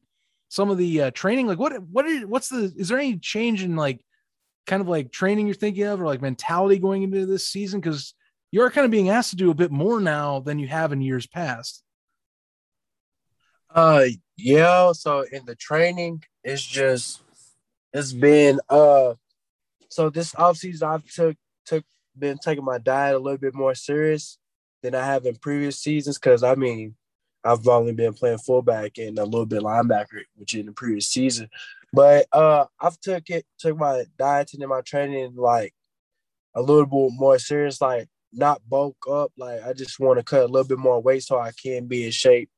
some 0.50 0.69
of 0.69 0.77
the 0.77 1.01
uh, 1.01 1.12
training. 1.12 1.47
Like 1.47 1.59
what, 1.59 1.81
what 1.83 2.05
are, 2.05 2.27
what's 2.27 2.50
the, 2.50 2.74
is 2.77 2.89
there 2.89 3.00
any 3.00 3.17
change 3.17 3.63
in 3.63 3.75
like 3.75 4.00
kind 4.65 4.81
of 4.81 4.88
like 4.88 5.12
training 5.12 5.47
you're 5.47 5.55
thinking 5.55 5.83
of 5.83 6.01
or 6.01 6.05
like 6.05 6.21
mentality 6.21 6.79
going 6.79 7.03
into 7.03 7.25
this 7.25 7.47
season? 7.47 7.81
Cause 7.81 8.13
you're 8.51 8.71
kind 8.71 8.85
of 8.85 8.91
being 8.91 9.09
asked 9.09 9.31
to 9.31 9.35
do 9.35 9.51
a 9.51 9.55
bit 9.55 9.71
more 9.71 10.00
now 10.00 10.39
than 10.39 10.59
you 10.59 10.67
have 10.67 10.93
in 10.93 11.01
years 11.01 11.27
past. 11.27 11.83
Uh, 13.74 14.05
yeah. 14.38 14.93
So 14.93 15.25
in 15.29 15.45
the 15.45 15.55
training, 15.55 16.24
it's 16.43 16.63
just, 16.63 17.21
it's 17.91 18.13
been, 18.13 18.59
uh, 18.69 19.15
so 19.89 20.09
this 20.09 20.33
offseason 20.33 20.83
I've 20.83 21.05
took, 21.05 21.35
took 21.65 21.83
been 22.17 22.38
taking 22.38 22.63
my 22.63 22.77
diet 22.77 23.15
a 23.15 23.19
little 23.19 23.38
bit 23.38 23.53
more 23.53 23.75
serious 23.75 24.38
than 24.81 24.95
I 24.95 25.05
have 25.05 25.25
in 25.25 25.35
previous 25.35 25.79
seasons. 25.79 26.17
Cause 26.17 26.43
I 26.43 26.55
mean, 26.55 26.95
I've 27.46 27.68
only 27.68 27.94
been 27.94 28.14
playing 28.14 28.40
fullback 28.40 28.98
and 28.98 29.20
a 29.20 29.24
little 29.24 29.46
bit 29.46 29.62
linebacker, 29.62 30.22
which 30.36 30.56
in 30.56 30.66
the 30.66 30.72
previous 30.72 31.08
season. 31.08 31.50
But 31.94 32.25
uh 32.32 32.66
I've 32.80 33.00
took 33.00 33.30
it, 33.30 33.46
took 33.60 33.78
my 33.78 34.06
dieting 34.18 34.62
and 34.62 34.70
my 34.70 34.82
training 34.82 35.36
like 35.36 35.74
a 36.56 36.62
little 36.62 36.86
bit 36.86 37.16
more 37.18 37.38
serious, 37.38 37.80
like 37.80 38.10
not 38.34 38.62
bulk 38.68 38.98
up. 39.10 39.32
Like 39.38 39.64
I 39.64 39.74
just 39.74 40.00
want 40.00 40.18
to 40.18 40.24
cut 40.24 40.44
a 40.44 40.48
little 40.48 40.68
bit 40.68 40.80
more 40.80 41.02
weight 41.02 41.24
so 41.24 41.40
I 41.40 41.52
can 41.52 41.86
be 41.86 42.06
in 42.06 42.12
shape 42.12 42.50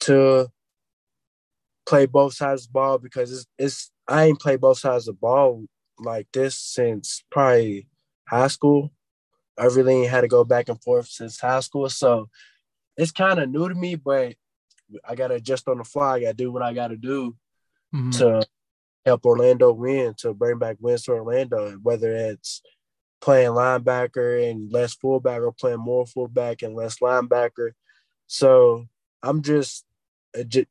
to 0.00 0.48
play 1.86 2.06
both 2.06 2.34
sides 2.34 2.62
of 2.62 2.68
the 2.68 2.72
ball 2.72 2.98
because 2.98 3.32
it's, 3.32 3.46
it's 3.58 3.90
I 4.06 4.24
ain't 4.24 4.40
played 4.40 4.60
both 4.60 4.78
sides 4.78 5.08
of 5.08 5.14
the 5.14 5.20
ball 5.20 5.64
like 5.98 6.28
this 6.32 6.56
since 6.56 7.24
probably 7.30 7.88
high 8.28 8.48
school. 8.48 8.92
I 9.58 9.64
really 9.64 10.06
had 10.06 10.20
to 10.20 10.28
go 10.28 10.44
back 10.44 10.68
and 10.68 10.80
forth 10.82 11.08
since 11.08 11.40
high 11.40 11.60
school. 11.60 11.88
So 11.88 12.28
it's 12.98 13.12
kind 13.12 13.38
of 13.38 13.48
new 13.48 13.68
to 13.68 13.74
me, 13.74 13.94
but 13.94 14.34
I 15.08 15.14
gotta 15.14 15.34
adjust 15.34 15.68
on 15.68 15.78
the 15.78 15.84
fly. 15.84 16.16
I 16.16 16.20
gotta 16.20 16.34
do 16.34 16.52
what 16.52 16.62
I 16.62 16.74
gotta 16.74 16.96
do 16.96 17.36
mm-hmm. 17.94 18.10
to 18.10 18.46
help 19.06 19.24
Orlando 19.24 19.72
win, 19.72 20.14
to 20.18 20.34
bring 20.34 20.58
back 20.58 20.76
wins 20.80 21.04
to 21.04 21.12
Orlando, 21.12 21.78
whether 21.82 22.12
it's 22.12 22.60
playing 23.20 23.50
linebacker 23.50 24.50
and 24.50 24.70
less 24.72 24.94
fullback 24.94 25.40
or 25.40 25.52
playing 25.52 25.78
more 25.78 26.06
fullback 26.06 26.62
and 26.62 26.74
less 26.74 26.98
linebacker. 26.98 27.70
So 28.26 28.86
I'm 29.22 29.42
just, 29.42 29.84
uh, 30.38 30.42
just 30.42 30.68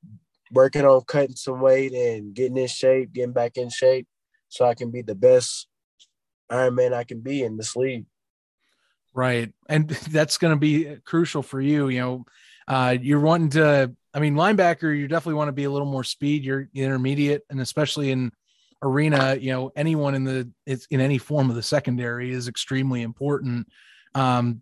working 0.51 0.85
on 0.85 1.01
cutting 1.01 1.35
some 1.35 1.61
weight 1.61 1.93
and 1.93 2.33
getting 2.33 2.57
in 2.57 2.67
shape, 2.67 3.11
getting 3.13 3.33
back 3.33 3.57
in 3.57 3.69
shape 3.69 4.07
so 4.49 4.65
I 4.65 4.75
can 4.75 4.91
be 4.91 5.01
the 5.01 5.15
best 5.15 5.67
Iron 6.49 6.75
Man 6.75 6.93
I 6.93 7.03
can 7.03 7.19
be 7.19 7.43
in 7.43 7.57
this 7.57 7.75
league. 7.75 8.05
Right. 9.17 9.51
And 9.67 9.89
that's 10.11 10.37
going 10.37 10.53
to 10.53 10.59
be 10.59 10.97
crucial 11.03 11.41
for 11.41 11.59
you. 11.59 11.89
You 11.89 11.99
know, 11.99 12.25
uh, 12.69 12.95
you're 13.01 13.19
wanting 13.19 13.49
to, 13.51 13.91
I 14.13 14.19
mean, 14.19 14.35
linebacker, 14.35 14.95
you 14.97 15.07
definitely 15.07 15.33
want 15.33 15.49
to 15.49 15.53
be 15.53 15.65
a 15.65 15.71
little 15.71 15.91
more 15.91 16.03
speed. 16.03 16.45
You're 16.45 16.69
intermediate, 16.73 17.41
and 17.49 17.59
especially 17.59 18.11
in 18.11 18.31
arena, 18.83 19.35
you 19.35 19.51
know, 19.51 19.71
anyone 19.75 20.13
in 20.13 20.23
the, 20.23 20.49
it's 20.65 20.85
in 20.91 21.01
any 21.01 21.17
form 21.17 21.49
of 21.49 21.55
the 21.55 21.63
secondary 21.63 22.31
is 22.31 22.47
extremely 22.47 23.01
important. 23.01 23.67
Um, 24.13 24.61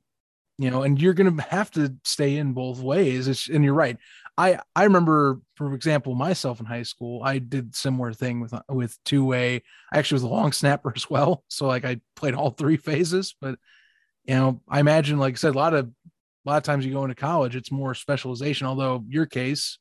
you 0.57 0.71
know, 0.71 0.83
and 0.83 1.01
you're 1.01 1.13
going 1.13 1.35
to 1.35 1.43
have 1.43 1.69
to 1.71 1.93
stay 2.05 2.38
in 2.38 2.53
both 2.53 2.79
ways. 2.79 3.27
It's, 3.27 3.50
and 3.50 3.62
you're 3.62 3.74
right. 3.74 3.97
I 4.38 4.59
I 4.74 4.85
remember, 4.85 5.41
for 5.55 5.74
example, 5.74 6.15
myself 6.15 6.62
in 6.62 6.65
high 6.65 6.83
school, 6.83 7.21
I 7.24 7.39
did 7.39 7.75
similar 7.75 8.13
thing 8.13 8.39
with 8.39 8.53
with 8.69 8.97
two 9.03 9.25
way. 9.25 9.63
I 9.91 9.97
actually 9.97 10.15
was 10.15 10.24
a 10.24 10.27
long 10.29 10.53
snapper 10.53 10.93
as 10.95 11.09
well, 11.09 11.43
so 11.50 11.67
like 11.67 11.83
I 11.83 12.00
played 12.15 12.35
all 12.35 12.51
three 12.51 12.77
phases. 12.77 13.35
But 13.41 13.59
you 14.27 14.36
know, 14.36 14.62
I 14.67 14.79
imagine, 14.79 15.20
like 15.20 15.36
I 15.36 15.38
said, 15.38 15.55
a 15.55 15.58
lot 15.58 15.74
of 15.74 15.88
a 16.46 16.50
lot 16.50 16.58
of 16.58 16.63
times 16.63 16.86
you 16.86 16.94
go 16.94 17.03
into 17.03 17.15
college, 17.15 17.55
it's 17.55 17.72
more 17.72 17.96
specialization. 17.96 18.67
Although 18.67 19.03
your 19.08 19.25
case, 19.25 19.79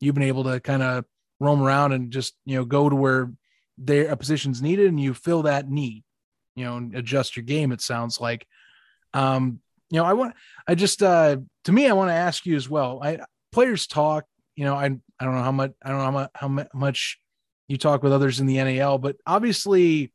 you've 0.00 0.14
been 0.14 0.24
able 0.24 0.44
to 0.44 0.60
kind 0.60 0.82
of 0.82 1.04
roam 1.38 1.62
around 1.62 1.92
and 1.92 2.10
just 2.10 2.34
you 2.44 2.56
know 2.56 2.64
go 2.64 2.88
to 2.88 2.96
where 2.96 3.32
their 3.78 4.14
position's 4.16 4.62
needed, 4.62 4.88
and 4.88 5.00
you 5.00 5.14
fill 5.14 5.42
that 5.42 5.68
need. 5.68 6.04
You 6.56 6.64
know, 6.64 6.76
and 6.76 6.94
adjust 6.94 7.36
your 7.36 7.44
game. 7.44 7.72
It 7.72 7.80
sounds 7.80 8.20
like. 8.20 8.46
Um, 9.14 9.60
you 9.92 9.98
know, 9.98 10.04
I 10.04 10.12
want, 10.12 10.34
I 10.68 10.76
just, 10.76 11.02
uh, 11.02 11.38
to 11.64 11.72
me, 11.72 11.88
I 11.88 11.94
want 11.94 12.10
to 12.10 12.14
ask 12.14 12.46
you 12.46 12.54
as 12.54 12.68
well. 12.68 13.00
I, 13.02 13.18
players 13.50 13.88
talk. 13.88 14.24
You 14.54 14.64
know, 14.64 14.74
I 14.74 14.84
I 14.84 15.24
don't 15.24 15.34
know 15.34 15.42
how 15.42 15.52
much 15.52 15.72
I 15.82 15.88
don't 15.88 15.98
know 15.98 16.04
how 16.34 16.48
much, 16.48 16.68
how 16.72 16.78
much 16.78 17.18
you 17.68 17.76
talk 17.76 18.02
with 18.02 18.12
others 18.12 18.40
in 18.40 18.46
the 18.46 18.62
NAL, 18.62 18.98
but 18.98 19.16
obviously 19.26 20.12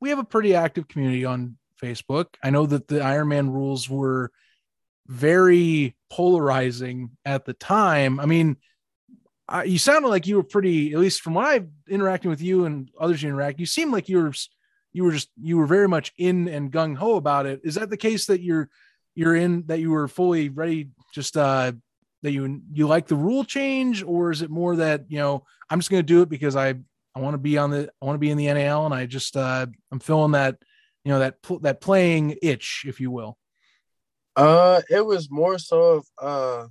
we 0.00 0.10
have 0.10 0.18
a 0.18 0.24
pretty 0.24 0.54
active 0.54 0.86
community 0.86 1.24
on 1.24 1.56
Facebook. 1.80 2.26
I 2.42 2.50
know 2.50 2.66
that 2.66 2.88
the 2.88 2.96
Ironman 3.00 3.52
rules 3.52 3.88
were 3.88 4.30
very 5.06 5.96
polarizing 6.08 7.10
at 7.24 7.44
the 7.44 7.52
time. 7.52 8.20
I 8.20 8.26
mean, 8.26 8.56
I, 9.48 9.64
you 9.64 9.78
sounded 9.78 10.08
like 10.08 10.26
you 10.26 10.36
were 10.36 10.44
pretty, 10.44 10.92
at 10.92 10.98
least 10.98 11.22
from 11.22 11.34
what 11.34 11.46
I've 11.46 11.68
interacting 11.88 12.30
with 12.30 12.42
you 12.42 12.64
and 12.64 12.88
others 12.98 13.22
you 13.22 13.28
interact, 13.28 13.58
you 13.58 13.66
seem 13.66 13.90
like 13.90 14.08
you 14.08 14.22
were, 14.22 14.32
you 14.92 15.04
were 15.04 15.12
just, 15.12 15.30
you 15.40 15.56
were 15.56 15.66
very 15.66 15.88
much 15.88 16.12
in 16.18 16.48
and 16.48 16.70
gung 16.70 16.96
ho 16.96 17.16
about 17.16 17.46
it. 17.46 17.60
Is 17.64 17.74
that 17.74 17.90
the 17.90 17.96
case 17.96 18.26
that 18.26 18.40
you're, 18.40 18.68
you're 19.14 19.34
in, 19.34 19.64
that 19.66 19.80
you 19.80 19.90
were 19.90 20.06
fully 20.06 20.48
ready, 20.48 20.90
just 21.12 21.36
uh, 21.36 21.72
that 22.22 22.32
you 22.32 22.60
you 22.72 22.86
like 22.86 23.06
the 23.06 23.16
rule 23.16 23.44
change, 23.44 24.02
or 24.02 24.30
is 24.30 24.42
it 24.42 24.50
more 24.50 24.76
that 24.76 25.04
you 25.08 25.18
know 25.18 25.44
I'm 25.68 25.78
just 25.78 25.90
going 25.90 26.02
to 26.02 26.06
do 26.06 26.22
it 26.22 26.28
because 26.28 26.56
I 26.56 26.74
I 27.14 27.20
want 27.20 27.34
to 27.34 27.38
be 27.38 27.58
on 27.58 27.70
the 27.70 27.90
I 28.00 28.04
want 28.04 28.16
to 28.16 28.20
be 28.20 28.30
in 28.30 28.38
the 28.38 28.52
NAL 28.52 28.84
and 28.86 28.94
I 28.94 29.06
just 29.06 29.36
uh, 29.36 29.66
I'm 29.90 30.00
feeling 30.00 30.32
that 30.32 30.56
you 31.04 31.12
know 31.12 31.18
that 31.18 31.36
that 31.62 31.80
playing 31.80 32.36
itch, 32.42 32.84
if 32.86 33.00
you 33.00 33.10
will. 33.10 33.38
Uh, 34.36 34.82
it 34.88 35.04
was 35.04 35.30
more 35.30 35.58
so 35.58 35.82
of 35.82 36.06
uh, 36.20 36.66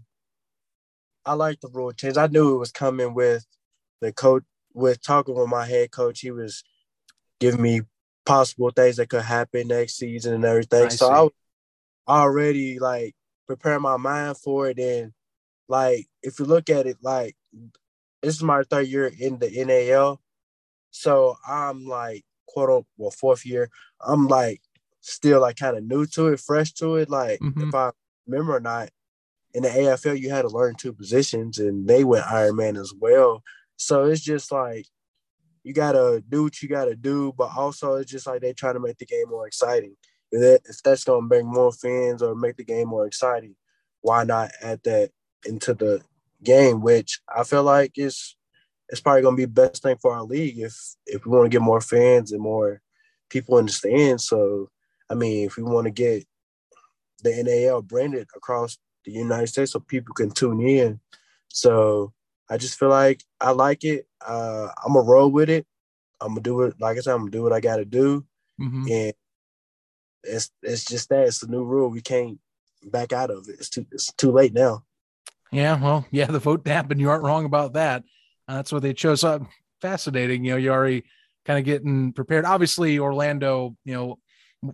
I 1.25 1.33
like 1.33 1.59
the 1.59 1.69
rule 1.69 1.91
change. 1.91 2.17
I 2.17 2.27
knew 2.27 2.55
it 2.55 2.59
was 2.59 2.71
coming 2.71 3.13
with 3.13 3.45
the 4.01 4.11
coach. 4.11 4.43
With 4.75 5.01
talking 5.01 5.35
with 5.35 5.49
my 5.49 5.65
head 5.65 5.91
coach, 5.91 6.19
he 6.19 6.29
was 6.29 6.63
giving 7.39 7.61
me 7.61 7.81
possible 8.25 8.69
things 8.69 8.97
that 8.97 9.09
could 9.09 9.23
happen 9.23 9.67
next 9.67 9.97
season 9.97 10.35
and 10.35 10.45
everything. 10.45 10.85
I 10.85 10.89
so 10.89 11.07
see. 11.07 11.13
I 11.13 11.21
was 11.21 11.31
already 12.07 12.79
like 12.79 13.15
preparing 13.47 13.81
my 13.81 13.97
mind 13.97 14.37
for 14.37 14.69
it 14.69 14.77
and 14.77 15.11
like 15.67 16.07
if 16.23 16.39
you 16.39 16.45
look 16.45 16.69
at 16.69 16.85
it, 16.85 16.97
like 17.01 17.35
this 18.21 18.35
is 18.35 18.43
my 18.43 18.63
third 18.63 18.87
year 18.87 19.07
in 19.19 19.39
the 19.39 19.63
NAL, 19.65 20.21
so 20.91 21.37
I'm 21.47 21.85
like 21.85 22.23
quote 22.49 22.69
unquote 22.69 22.85
well 22.97 23.11
fourth 23.11 23.45
year. 23.45 23.69
I'm 24.01 24.27
like 24.27 24.61
still 25.01 25.41
like 25.41 25.57
kind 25.57 25.77
of 25.77 25.83
new 25.83 26.05
to 26.07 26.27
it, 26.27 26.39
fresh 26.39 26.73
to 26.73 26.95
it. 26.97 27.09
Like 27.09 27.39
mm-hmm. 27.39 27.69
if 27.69 27.75
I 27.75 27.91
remember 28.27 28.55
or 28.55 28.59
not, 28.59 28.89
in 29.53 29.63
the 29.63 29.69
AFL 29.69 30.19
you 30.19 30.29
had 30.29 30.43
to 30.43 30.49
learn 30.49 30.75
two 30.75 30.93
positions, 30.93 31.59
and 31.59 31.87
they 31.87 32.03
went 32.03 32.31
Iron 32.31 32.55
Man 32.55 32.77
as 32.77 32.93
well. 32.97 33.43
So 33.77 34.05
it's 34.05 34.21
just 34.21 34.51
like 34.51 34.85
you 35.63 35.73
gotta 35.73 36.23
do 36.27 36.43
what 36.43 36.61
you 36.61 36.69
gotta 36.69 36.95
do, 36.95 37.33
but 37.37 37.51
also 37.55 37.95
it's 37.95 38.11
just 38.11 38.27
like 38.27 38.41
they 38.41 38.53
try 38.53 38.73
to 38.73 38.79
make 38.79 38.97
the 38.97 39.05
game 39.05 39.29
more 39.29 39.47
exciting. 39.47 39.95
If, 40.31 40.41
that, 40.41 40.61
if 40.65 40.83
that's 40.83 41.03
gonna 41.03 41.27
bring 41.27 41.47
more 41.47 41.71
fans 41.71 42.21
or 42.21 42.35
make 42.35 42.57
the 42.57 42.63
game 42.63 42.89
more 42.89 43.07
exciting, 43.07 43.55
why 44.01 44.23
not 44.23 44.51
add 44.61 44.81
that 44.83 45.11
into 45.45 45.73
the 45.73 46.01
game, 46.43 46.81
which 46.81 47.21
I 47.33 47.43
feel 47.43 47.63
like 47.63 47.93
is 47.97 48.35
it's 48.89 49.01
probably 49.01 49.21
gonna 49.21 49.37
be 49.37 49.45
the 49.45 49.49
best 49.49 49.83
thing 49.83 49.97
for 50.01 50.13
our 50.13 50.23
league 50.23 50.59
if 50.59 50.75
if 51.05 51.25
we 51.25 51.31
want 51.31 51.45
to 51.45 51.55
get 51.55 51.61
more 51.61 51.81
fans 51.81 52.31
and 52.31 52.41
more 52.41 52.81
people 53.29 53.57
in 53.57 53.65
the 53.65 53.71
stands. 53.71 54.27
So 54.27 54.69
I 55.09 55.15
mean, 55.15 55.45
if 55.45 55.57
we 55.57 55.63
want 55.63 55.85
to 55.85 55.91
get 55.91 56.25
the 57.23 57.43
NAL 57.43 57.81
branded 57.81 58.27
across 58.35 58.77
the 59.05 59.11
United 59.11 59.47
States 59.47 59.71
so 59.71 59.79
people 59.79 60.13
can 60.13 60.31
tune 60.31 60.61
in. 60.61 60.99
So 61.49 62.13
I 62.49 62.57
just 62.57 62.77
feel 62.77 62.89
like 62.89 63.23
I 63.39 63.51
like 63.51 63.83
it. 63.83 64.07
Uh, 64.25 64.69
I'm 64.83 64.93
gonna 64.93 65.07
roll 65.07 65.29
with 65.31 65.49
it. 65.49 65.65
I'm 66.21 66.29
gonna 66.29 66.41
do 66.41 66.61
it. 66.63 66.75
Like 66.79 66.97
I 66.97 67.01
said, 67.01 67.13
I'm 67.13 67.21
gonna 67.21 67.31
do 67.31 67.43
what 67.43 67.53
I 67.53 67.59
gotta 67.59 67.85
do. 67.85 68.25
Mm-hmm. 68.59 68.87
And 68.91 69.13
it's 70.23 70.51
it's 70.61 70.85
just 70.85 71.09
that 71.09 71.27
it's 71.27 71.43
a 71.43 71.49
new 71.49 71.63
rule. 71.63 71.89
We 71.89 72.01
can't 72.01 72.39
back 72.83 73.13
out 73.13 73.29
of 73.29 73.47
it. 73.49 73.55
It's 73.59 73.69
too 73.69 73.85
it's 73.91 74.11
too 74.13 74.31
late 74.31 74.53
now. 74.53 74.83
Yeah, 75.51 75.81
well, 75.81 76.05
yeah, 76.11 76.25
the 76.25 76.39
vote 76.39 76.67
happened. 76.67 77.01
You 77.01 77.09
aren't 77.09 77.23
wrong 77.23 77.45
about 77.45 77.73
that. 77.73 78.03
Uh, 78.49 78.55
that's 78.55 78.71
what 78.71 78.81
they 78.81 78.93
chose. 78.93 79.21
So, 79.21 79.45
fascinating. 79.79 80.43
You 80.43 80.51
know, 80.51 80.57
you 80.57 80.71
already 80.71 81.03
kind 81.45 81.59
of 81.59 81.65
getting 81.65 82.13
prepared. 82.13 82.45
Obviously, 82.45 82.97
Orlando, 82.97 83.75
you 83.85 83.93
know, 83.93 84.19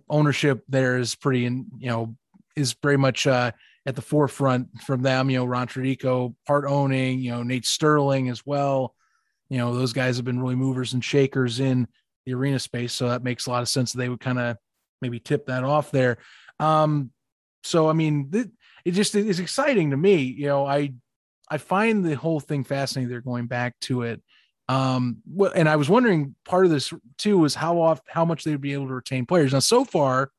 ownership 0.08 0.64
there 0.66 0.96
is 0.96 1.14
pretty, 1.14 1.40
you 1.40 1.66
know, 1.80 2.16
is 2.56 2.74
very 2.82 2.96
much 2.96 3.26
uh, 3.26 3.52
at 3.84 3.94
the 3.94 4.00
forefront 4.00 4.68
from 4.80 5.02
them. 5.02 5.28
You 5.28 5.38
know, 5.38 5.44
Ron 5.44 5.68
Tradico 5.68 6.34
part 6.46 6.64
owning. 6.64 7.18
You 7.18 7.32
know, 7.32 7.42
Nate 7.42 7.66
Sterling 7.66 8.30
as 8.30 8.46
well. 8.46 8.94
You 9.50 9.58
know, 9.58 9.74
those 9.74 9.92
guys 9.92 10.16
have 10.16 10.24
been 10.24 10.40
really 10.40 10.56
movers 10.56 10.94
and 10.94 11.04
shakers 11.04 11.60
in 11.60 11.86
the 12.24 12.32
arena 12.32 12.58
space. 12.58 12.94
So 12.94 13.10
that 13.10 13.22
makes 13.22 13.46
a 13.46 13.50
lot 13.50 13.62
of 13.62 13.68
sense. 13.68 13.92
That 13.92 13.98
they 13.98 14.08
would 14.08 14.20
kind 14.20 14.38
of 14.38 14.56
maybe 15.02 15.20
tip 15.20 15.46
that 15.46 15.64
off 15.64 15.90
there. 15.90 16.16
Um, 16.58 17.10
so 17.62 17.90
I 17.90 17.92
mean, 17.92 18.30
th- 18.30 18.48
it 18.86 18.92
just 18.92 19.14
is 19.14 19.38
exciting 19.38 19.90
to 19.90 19.98
me. 19.98 20.22
You 20.22 20.46
know, 20.46 20.66
I 20.66 20.94
I 21.48 21.58
find 21.58 22.04
the 22.04 22.16
whole 22.16 22.40
thing 22.40 22.64
fascinating. 22.64 23.10
They're 23.10 23.20
going 23.20 23.46
back 23.46 23.78
to 23.82 24.02
it. 24.02 24.22
Um, 24.68 25.18
and 25.54 25.68
I 25.68 25.76
was 25.76 25.88
wondering 25.88 26.34
part 26.44 26.64
of 26.64 26.72
this 26.72 26.92
too 27.18 27.38
was 27.38 27.54
how 27.54 27.80
off 27.80 28.00
how 28.08 28.24
much 28.24 28.42
they 28.42 28.50
would 28.50 28.60
be 28.60 28.72
able 28.72 28.88
to 28.88 28.94
retain 28.94 29.24
players. 29.24 29.52
Now, 29.52 29.60
so 29.60 29.84
far, 29.84 30.30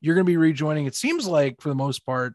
you're 0.00 0.14
going 0.14 0.26
to 0.26 0.30
be 0.30 0.36
rejoining. 0.36 0.86
It 0.86 0.94
seems 0.94 1.26
like 1.26 1.60
for 1.60 1.68
the 1.68 1.74
most 1.74 2.06
part, 2.06 2.34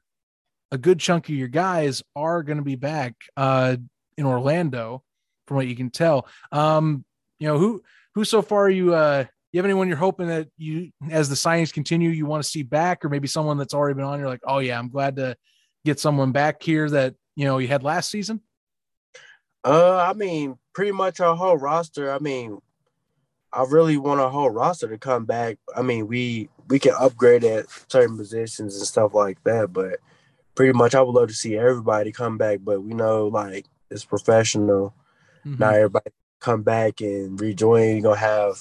a 0.71 0.77
good 0.77 0.99
chunk 0.99 1.29
of 1.29 1.35
your 1.35 1.47
guys 1.47 2.03
are 2.15 2.43
going 2.43 2.57
to 2.57 2.63
be 2.63 2.75
back 2.75 3.13
uh, 3.37 3.77
in 4.17 4.25
Orlando, 4.25 5.03
from 5.45 5.57
what 5.57 5.67
you 5.67 5.75
can 5.75 5.89
tell. 5.89 6.27
Um, 6.51 7.05
you 7.39 7.47
know 7.47 7.57
who 7.57 7.81
who 8.15 8.23
so 8.23 8.41
far 8.41 8.65
are 8.65 8.69
you 8.69 8.93
uh, 8.93 9.25
you 9.51 9.59
have 9.59 9.65
anyone 9.65 9.87
you're 9.87 9.97
hoping 9.97 10.27
that 10.27 10.49
you 10.57 10.91
as 11.09 11.29
the 11.29 11.35
signings 11.35 11.71
continue 11.71 12.09
you 12.09 12.25
want 12.25 12.43
to 12.43 12.49
see 12.49 12.63
back 12.63 13.03
or 13.03 13.09
maybe 13.09 13.27
someone 13.27 13.57
that's 13.57 13.73
already 13.73 13.95
been 13.95 14.03
on 14.03 14.19
you're 14.19 14.27
like 14.27 14.41
oh 14.45 14.59
yeah 14.59 14.77
i'm 14.77 14.89
glad 14.89 15.15
to 15.15 15.35
get 15.85 15.99
someone 15.99 16.31
back 16.31 16.61
here 16.61 16.89
that 16.89 17.15
you 17.37 17.45
know 17.45 17.59
you 17.59 17.67
had 17.67 17.83
last 17.83 18.09
season? 18.09 18.41
Uh, 19.63 19.97
I 19.97 20.13
mean, 20.13 20.57
pretty 20.73 20.91
much 20.91 21.19
our 21.19 21.35
whole 21.35 21.55
roster. 21.55 22.11
I 22.11 22.17
mean, 22.17 22.59
I 23.53 23.63
really 23.63 23.97
want 23.97 24.19
our 24.19 24.31
whole 24.31 24.49
roster 24.49 24.87
to 24.89 24.97
come 24.97 25.25
back. 25.25 25.59
I 25.75 25.83
mean, 25.83 26.07
we 26.07 26.49
we 26.67 26.79
can 26.79 26.95
upgrade 26.99 27.43
at 27.43 27.67
certain 27.87 28.17
positions 28.17 28.75
and 28.75 28.87
stuff 28.87 29.13
like 29.13 29.41
that, 29.43 29.71
but 29.71 29.99
pretty 30.55 30.73
much 30.73 30.95
I 30.95 31.01
would 31.01 31.13
love 31.13 31.27
to 31.27 31.33
see 31.35 31.55
everybody 31.55 32.11
come 32.11 32.39
back. 32.39 32.59
But 32.63 32.81
we 32.81 32.95
know 32.95 33.27
like 33.27 33.67
it's 33.91 34.03
professional. 34.03 34.95
Mm-hmm. 35.45 35.61
Not 35.61 35.75
everybody 35.75 36.09
come 36.39 36.63
back 36.63 37.01
and 37.01 37.39
rejoin. 37.39 37.97
You're 37.97 38.01
gonna 38.01 38.15
have 38.15 38.57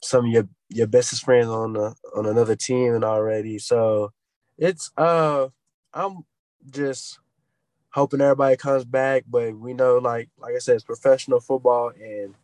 some 0.00 0.26
of 0.26 0.30
your 0.30 0.48
your 0.68 0.86
bestest 0.86 1.24
friends 1.24 1.48
on 1.48 1.72
the 1.72 1.96
on 2.14 2.26
another 2.26 2.54
team 2.54 2.94
and 2.94 3.04
already. 3.04 3.58
So 3.58 4.12
it's 4.56 4.92
uh 4.96 5.48
I'm 5.92 6.24
just 6.70 7.18
hoping 7.90 8.20
everybody 8.20 8.56
comes 8.56 8.84
back, 8.84 9.24
but 9.28 9.56
we 9.56 9.74
know, 9.74 9.98
like 9.98 10.28
like 10.38 10.54
I 10.54 10.58
said, 10.58 10.76
it's 10.76 10.84
professional 10.84 11.40
football, 11.40 11.92
and 12.00 12.34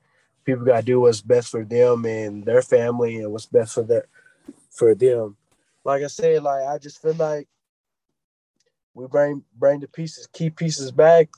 people 0.45 0.65
got 0.65 0.81
to 0.81 0.87
do 0.87 1.01
what's 1.01 1.21
best 1.21 1.51
for 1.51 1.65
them 1.65 2.05
and 2.05 2.45
their 2.45 2.63
family, 2.63 3.17
and 3.17 3.33
what's 3.33 3.47
best 3.47 3.75
for 3.75 3.83
their 3.83 4.07
for 4.71 4.95
them. 4.95 5.37
Like 5.85 6.03
I 6.03 6.09
said, 6.09 6.43
like 6.43 6.67
I 6.67 6.79
just 6.79 7.01
feel 7.01 7.15
like 7.15 7.49
we 8.95 9.07
bring 9.07 9.43
bring 9.57 9.81
the 9.81 9.89
pieces, 9.89 10.27
key 10.29 10.51
pieces 10.51 10.91
back. 10.91 11.29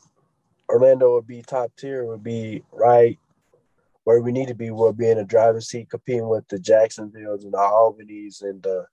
Orlando 0.69 1.15
would 1.15 1.27
be 1.27 1.43
top 1.43 1.71
tier, 1.77 2.05
would 2.05 2.25
be 2.25 2.63
right 2.73 3.19
where 4.05 4.21
we 4.21 4.31
need 4.31 4.49
to 4.49 4.55
be. 4.55 4.71
We'll 4.71 4.93
be 4.93 5.11
in 5.11 5.19
a 5.19 5.25
driving 5.25 5.61
seat, 5.61 5.91
competing 5.91 6.29
with 6.29 6.47
the 6.49 6.59
Jacksonville's 6.59 7.45
and 7.45 7.53
the 7.53 7.59
Albany's 7.59 8.41
and 8.43 8.63
the 8.63 8.87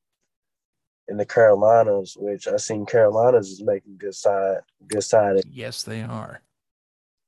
and 1.07 1.19
the 1.19 1.25
Carolinas, 1.25 2.15
which 2.17 2.48
I 2.48 2.57
seen 2.57 2.86
Carolinas 2.86 3.50
is 3.50 3.63
making 3.63 3.98
good 3.98 4.15
side 4.15 4.60
good 4.88 5.03
signing. 5.03 5.43
Yes, 5.51 5.83
they 5.83 6.01
are 6.01 6.41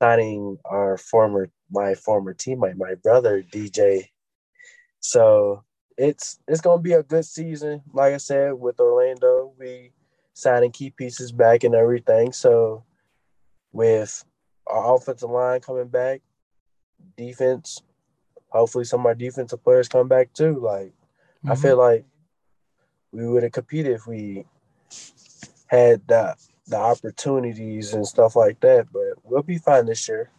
signing 0.02 0.58
our 0.66 0.98
former 0.98 1.50
my 1.72 1.96
former 1.96 2.34
teammate, 2.34 2.78
my 2.78 2.96
brother 2.96 3.42
DJ. 3.42 4.10
So 5.00 5.64
it's 5.98 6.40
it's 6.48 6.62
gonna 6.62 6.82
be 6.82 6.94
a 6.94 7.04
good 7.04 7.26
season. 7.26 7.82
Like 7.94 8.14
I 8.14 8.18
said, 8.18 8.54
with 8.54 8.80
Orlando, 8.80 9.54
we 9.58 9.92
signing 10.34 10.72
key 10.72 10.90
pieces 10.90 11.32
back 11.32 11.64
and 11.64 11.76
everything. 11.76 12.34
So 12.34 12.84
with 13.72 14.24
our 14.68 14.96
offensive 14.96 15.30
line 15.30 15.62
coming 15.62 15.88
back, 15.88 16.22
defense, 17.18 17.82
hopefully 18.50 18.86
some 18.86 19.02
of 19.02 19.06
our 19.08 19.16
defensive 19.16 19.64
players 19.64 19.88
come 19.88 20.08
back 20.08 20.34
too. 20.34 20.60
Like 20.60 20.88
mm-hmm. 20.88 21.52
I 21.52 21.56
feel 21.56 21.78
like 21.78 22.06
we 23.16 23.28
would 23.28 23.44
have 23.44 23.52
competed 23.52 23.94
if 23.94 24.08
we 24.08 24.46
had 25.68 26.06
the 26.08 26.36
the 26.68 26.78
opportunities 26.78 27.94
and 27.94 28.06
stuff 28.06 28.36
like 28.36 28.60
that. 28.62 28.88
But 28.92 29.24
we'll 29.24 29.44
be 29.44 29.58
fine 29.58 29.86
this 29.86 30.08
year. 30.08 30.32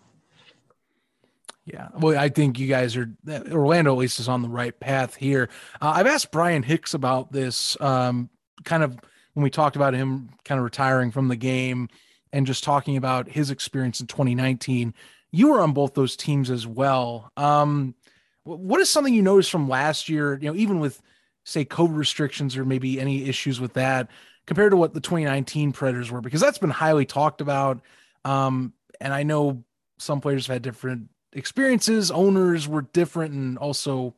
Yeah, 1.65 1.89
well, 1.99 2.17
I 2.17 2.29
think 2.29 2.61
you 2.61 2.69
guys 2.69 2.97
are 2.97 3.11
Orlando 3.51 3.93
at 3.93 3.99
least 3.99 4.21
is 4.21 4.29
on 4.29 4.43
the 4.43 4.49
right 4.49 4.79
path 4.79 5.17
here. 5.17 5.49
Uh, 5.81 5.95
I've 5.97 6.07
asked 6.07 6.31
Brian 6.31 6.63
Hicks 6.63 6.95
about 6.95 7.33
this, 7.33 7.77
um, 7.81 8.31
kind 8.65 8.85
of 8.85 8.97
when 9.35 9.43
we 9.43 9.51
talked 9.51 9.75
about 9.75 9.93
him 9.93 10.31
kind 10.45 10.59
of 10.59 10.65
retiring 10.65 11.11
from 11.11 11.27
the 11.27 11.35
game 11.35 11.89
and 12.33 12.47
just 12.47 12.63
talking 12.63 12.97
about 12.97 13.29
his 13.29 13.51
experience 13.51 14.01
in 14.01 14.07
2019. 14.07 14.95
You 15.33 15.49
were 15.49 15.61
on 15.61 15.73
both 15.73 15.95
those 15.95 16.17
teams 16.17 16.51
as 16.51 16.69
well. 16.69 17.33
Um, 17.37 17.97
what 18.45 18.81
is 18.81 18.89
something 18.89 19.13
you 19.13 19.23
noticed 19.23 19.51
from 19.51 19.69
last 19.69 20.09
year? 20.09 20.39
You 20.41 20.53
know, 20.53 20.57
even 20.57 20.79
with 20.79 21.03
say 21.47 21.65
COVID 21.65 21.97
restrictions 21.97 22.57
or 22.57 22.65
maybe 22.65 23.01
any 23.01 23.29
issues 23.29 23.61
with 23.61 23.73
that 23.75 24.09
compared 24.47 24.73
to 24.73 24.77
what 24.77 24.93
the 24.93 25.01
2019 25.01 25.73
Predators 25.73 26.11
were, 26.11 26.21
because 26.21 26.41
that's 26.41 26.59
been 26.59 26.71
highly 26.71 27.07
talked 27.07 27.41
about. 27.41 27.81
Um, 28.25 28.73
and 29.01 29.15
I 29.15 29.23
know 29.23 29.65
some 29.99 30.21
players 30.21 30.47
have 30.47 30.55
had 30.55 30.63
different 30.63 31.09
experiences, 31.33 32.11
owners 32.11 32.67
were 32.67 32.83
different, 32.83 33.33
and 33.33 33.59
also 33.59 34.15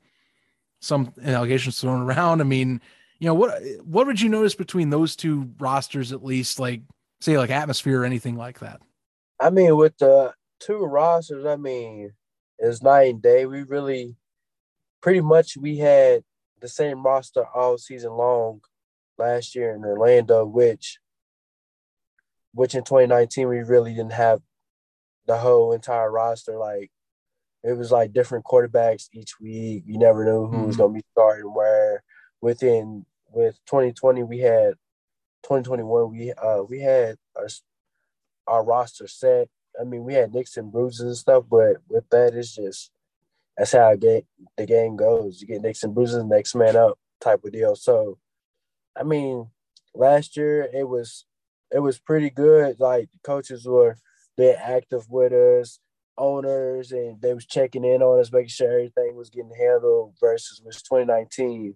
some 0.80 1.12
allegations 1.22 1.80
thrown 1.80 2.00
around. 2.00 2.40
I 2.40 2.44
mean, 2.44 2.80
you 3.18 3.26
know, 3.26 3.34
what 3.34 3.60
what 3.84 4.06
would 4.06 4.20
you 4.20 4.30
notice 4.30 4.54
between 4.54 4.90
those 4.90 5.14
two 5.14 5.50
rosters, 5.58 6.12
at 6.12 6.24
least, 6.24 6.58
like 6.58 6.80
say, 7.20 7.36
like 7.36 7.50
atmosphere 7.50 8.02
or 8.02 8.04
anything 8.04 8.36
like 8.36 8.60
that? 8.60 8.80
I 9.38 9.50
mean, 9.50 9.76
with 9.76 9.96
the 9.98 10.32
two 10.60 10.78
rosters, 10.78 11.44
I 11.44 11.56
mean, 11.56 12.12
it's 12.58 12.82
night 12.82 13.12
and 13.12 13.22
day. 13.22 13.44
We 13.44 13.64
really, 13.64 14.16
pretty 15.02 15.20
much, 15.20 15.56
we 15.56 15.76
had 15.76 16.22
the 16.60 16.68
same 16.68 17.02
roster 17.02 17.44
all 17.54 17.78
season 17.78 18.12
long 18.12 18.60
last 19.18 19.54
year 19.54 19.74
in 19.74 19.84
Orlando, 19.84 20.44
which 20.44 20.98
which 22.54 22.74
in 22.74 22.82
2019 22.82 23.48
we 23.48 23.58
really 23.58 23.94
didn't 23.94 24.12
have 24.12 24.40
the 25.26 25.36
whole 25.36 25.72
entire 25.72 26.10
roster. 26.10 26.56
Like 26.56 26.90
it 27.62 27.76
was 27.76 27.92
like 27.92 28.12
different 28.12 28.44
quarterbacks 28.44 29.08
each 29.12 29.38
week. 29.40 29.84
You 29.86 29.98
never 29.98 30.24
knew 30.24 30.46
who 30.46 30.56
mm-hmm. 30.56 30.66
was 30.66 30.76
gonna 30.76 30.94
be 30.94 31.04
starting 31.12 31.52
where. 31.54 32.02
Within 32.40 33.04
with 33.32 33.58
2020 33.66 34.22
we 34.22 34.38
had 34.38 34.74
2021 35.42 36.10
we 36.10 36.32
uh 36.32 36.62
we 36.62 36.80
had 36.80 37.16
our 37.36 37.48
our 38.46 38.64
roster 38.64 39.08
set. 39.08 39.48
I 39.78 39.84
mean 39.84 40.04
we 40.04 40.14
had 40.14 40.32
nicks 40.32 40.56
and 40.56 40.70
bruises 40.70 41.00
and 41.00 41.16
stuff, 41.16 41.44
but 41.50 41.78
with 41.88 42.08
that 42.10 42.34
it's 42.34 42.54
just 42.54 42.92
that's 43.58 43.72
how 43.72 43.96
get, 43.96 44.24
the 44.56 44.64
game 44.64 44.96
goes. 44.96 45.40
You 45.40 45.48
get 45.48 45.62
nicks 45.62 45.82
and 45.82 45.94
bruises, 45.94 46.24
next 46.24 46.54
man 46.54 46.76
up 46.76 46.98
type 47.20 47.44
of 47.44 47.52
deal. 47.52 47.74
So 47.74 48.18
I 48.96 49.02
mean, 49.02 49.48
last 49.94 50.36
year 50.36 50.68
it 50.72 50.88
was 50.88 51.24
it 51.70 51.80
was 51.80 51.98
pretty 51.98 52.30
good. 52.30 52.80
Like 52.80 53.08
coaches 53.24 53.66
were 53.66 53.98
they 54.36 54.54
active 54.54 55.08
with 55.10 55.32
us, 55.32 55.80
owners, 56.16 56.92
and 56.92 57.20
they 57.20 57.34
was 57.34 57.46
checking 57.46 57.84
in 57.84 58.02
on 58.02 58.20
us, 58.20 58.32
making 58.32 58.48
sure 58.48 58.70
everything 58.70 59.16
was 59.16 59.30
getting 59.30 59.52
handled. 59.58 60.14
Versus 60.20 60.62
was 60.64 60.82
2019, 60.82 61.74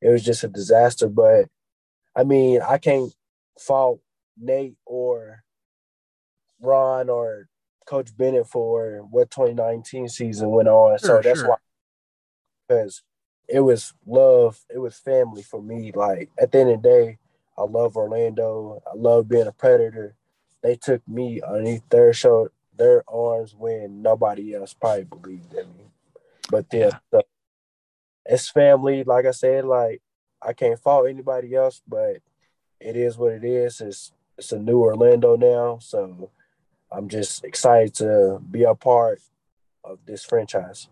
it 0.00 0.08
was 0.08 0.24
just 0.24 0.44
a 0.44 0.48
disaster. 0.48 1.08
But 1.08 1.46
I 2.16 2.24
mean, 2.24 2.60
I 2.62 2.78
can't 2.78 3.12
fault 3.58 4.00
Nate 4.38 4.76
or 4.86 5.42
Ron 6.60 7.08
or 7.10 7.48
Coach 7.88 8.14
Bennett 8.14 8.46
for 8.46 8.98
what 9.10 9.30
2019 9.30 10.08
season 10.08 10.50
went 10.50 10.68
on. 10.68 10.98
Sure, 10.98 11.22
so 11.22 11.28
that's 11.28 11.40
sure. 11.40 11.48
why 11.48 11.56
because 12.68 13.02
it 13.48 13.60
was 13.60 13.94
love, 14.06 14.60
it 14.68 14.78
was 14.78 14.98
family 14.98 15.42
for 15.42 15.62
me. 15.62 15.90
Like 15.94 16.28
at 16.38 16.52
the 16.52 16.58
end 16.58 16.70
of 16.70 16.82
the 16.82 16.88
day, 16.88 17.18
I 17.56 17.62
love 17.62 17.96
Orlando. 17.96 18.82
I 18.86 18.94
love 18.94 19.28
being 19.28 19.46
a 19.46 19.52
predator. 19.52 20.16
They 20.62 20.76
took 20.76 21.06
me 21.08 21.40
underneath 21.40 21.88
their 21.88 22.12
show, 22.12 22.50
their 22.76 23.04
arms 23.08 23.54
when 23.56 24.02
nobody 24.02 24.54
else 24.54 24.74
probably 24.74 25.04
believed 25.04 25.54
in 25.54 25.68
me. 25.78 25.84
But 26.50 26.68
then 26.68 26.92
yeah. 27.12 27.20
it's 28.26 28.50
family. 28.50 29.02
Like 29.02 29.24
I 29.24 29.30
said, 29.30 29.64
like 29.64 30.02
I 30.42 30.52
can't 30.52 30.78
fault 30.78 31.08
anybody 31.08 31.54
else, 31.54 31.80
but 31.88 32.18
it 32.80 32.96
is 32.96 33.16
what 33.16 33.32
it 33.32 33.44
is. 33.44 33.80
It's 33.80 34.12
it's 34.36 34.52
a 34.52 34.58
new 34.58 34.82
Orlando 34.82 35.36
now, 35.36 35.78
so 35.80 36.30
I'm 36.90 37.08
just 37.08 37.44
excited 37.44 37.94
to 37.96 38.40
be 38.50 38.64
a 38.64 38.74
part 38.74 39.20
of 39.84 39.98
this 40.06 40.24
franchise. 40.24 40.88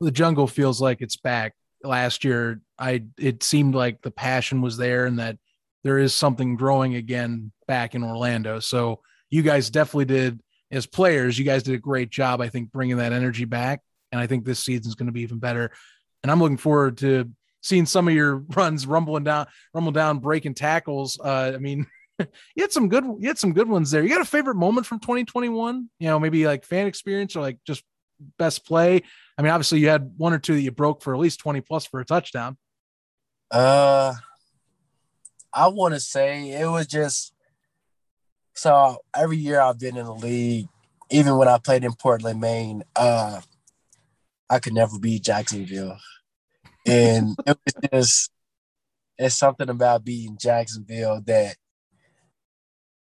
The 0.00 0.10
jungle 0.10 0.46
feels 0.46 0.80
like 0.80 1.00
it's 1.00 1.16
back 1.16 1.54
last 1.82 2.24
year, 2.24 2.60
I 2.78 3.04
it 3.18 3.42
seemed 3.42 3.74
like 3.74 4.02
the 4.02 4.10
passion 4.10 4.60
was 4.60 4.76
there 4.76 5.06
and 5.06 5.18
that 5.18 5.38
there 5.84 5.98
is 5.98 6.14
something 6.14 6.56
growing 6.56 6.94
again 6.94 7.52
back 7.66 7.94
in 7.94 8.02
Orlando. 8.02 8.60
So 8.60 9.00
you 9.30 9.42
guys 9.42 9.70
definitely 9.70 10.06
did 10.06 10.40
as 10.70 10.86
players. 10.86 11.38
You 11.38 11.44
guys 11.44 11.62
did 11.62 11.74
a 11.74 11.78
great 11.78 12.10
job, 12.10 12.40
I 12.40 12.48
think, 12.48 12.72
bringing 12.72 12.96
that 12.98 13.12
energy 13.12 13.44
back. 13.44 13.80
And 14.12 14.20
I 14.20 14.26
think 14.26 14.44
this 14.44 14.60
season 14.60 14.88
is 14.88 14.94
going 14.94 15.06
to 15.06 15.12
be 15.12 15.22
even 15.22 15.38
better. 15.38 15.70
And 16.22 16.32
I'm 16.32 16.40
looking 16.40 16.56
forward 16.56 16.98
to 16.98 17.30
seeing 17.60 17.86
some 17.86 18.08
of 18.08 18.14
your 18.14 18.36
runs 18.56 18.86
rumbling 18.86 19.24
down, 19.24 19.46
rumble 19.72 19.92
down, 19.92 20.18
breaking 20.18 20.54
tackles. 20.54 21.18
Uh, 21.22 21.52
I 21.54 21.58
mean, 21.58 21.86
you 22.54 22.62
had 22.62 22.72
some 22.72 22.88
good, 22.88 23.04
you 23.18 23.28
had 23.28 23.38
some 23.38 23.52
good 23.52 23.68
ones 23.68 23.90
there. 23.90 24.02
You 24.02 24.08
got 24.08 24.20
a 24.20 24.26
favorite 24.26 24.56
moment 24.56 24.86
from 24.86 25.00
2021? 25.00 25.88
You 25.98 26.08
know, 26.08 26.18
maybe 26.18 26.46
like 26.46 26.64
fan 26.64 26.86
experience 26.86 27.36
or 27.36 27.40
like 27.40 27.58
just 27.66 27.84
best 28.38 28.66
play? 28.66 29.02
I 29.36 29.42
mean, 29.42 29.52
obviously 29.52 29.80
you 29.80 29.88
had 29.88 30.12
one 30.16 30.32
or 30.32 30.38
two 30.38 30.54
that 30.54 30.60
you 30.60 30.70
broke 30.70 31.02
for 31.02 31.14
at 31.14 31.20
least 31.20 31.40
20 31.40 31.60
plus 31.60 31.86
for 31.86 32.00
a 32.00 32.04
touchdown. 32.04 32.56
Uh 33.50 34.14
I 35.52 35.68
want 35.68 35.94
to 35.94 36.00
say 36.00 36.50
it 36.50 36.66
was 36.66 36.86
just 36.86 37.32
so 38.54 38.98
every 39.16 39.38
year 39.38 39.60
I've 39.60 39.78
been 39.78 39.96
in 39.96 40.04
the 40.04 40.14
league, 40.14 40.68
even 41.10 41.36
when 41.36 41.48
I 41.48 41.58
played 41.58 41.84
in 41.84 41.94
Portland, 41.94 42.40
Maine, 42.40 42.82
uh 42.94 43.40
I 44.50 44.58
could 44.58 44.74
never 44.74 44.98
beat 44.98 45.22
Jacksonville. 45.22 45.98
And 46.86 47.36
it 47.46 47.58
was 47.64 47.74
just 47.92 48.30
it's 49.18 49.36
something 49.36 49.68
about 49.68 50.04
beating 50.04 50.38
Jacksonville 50.38 51.20
that 51.26 51.56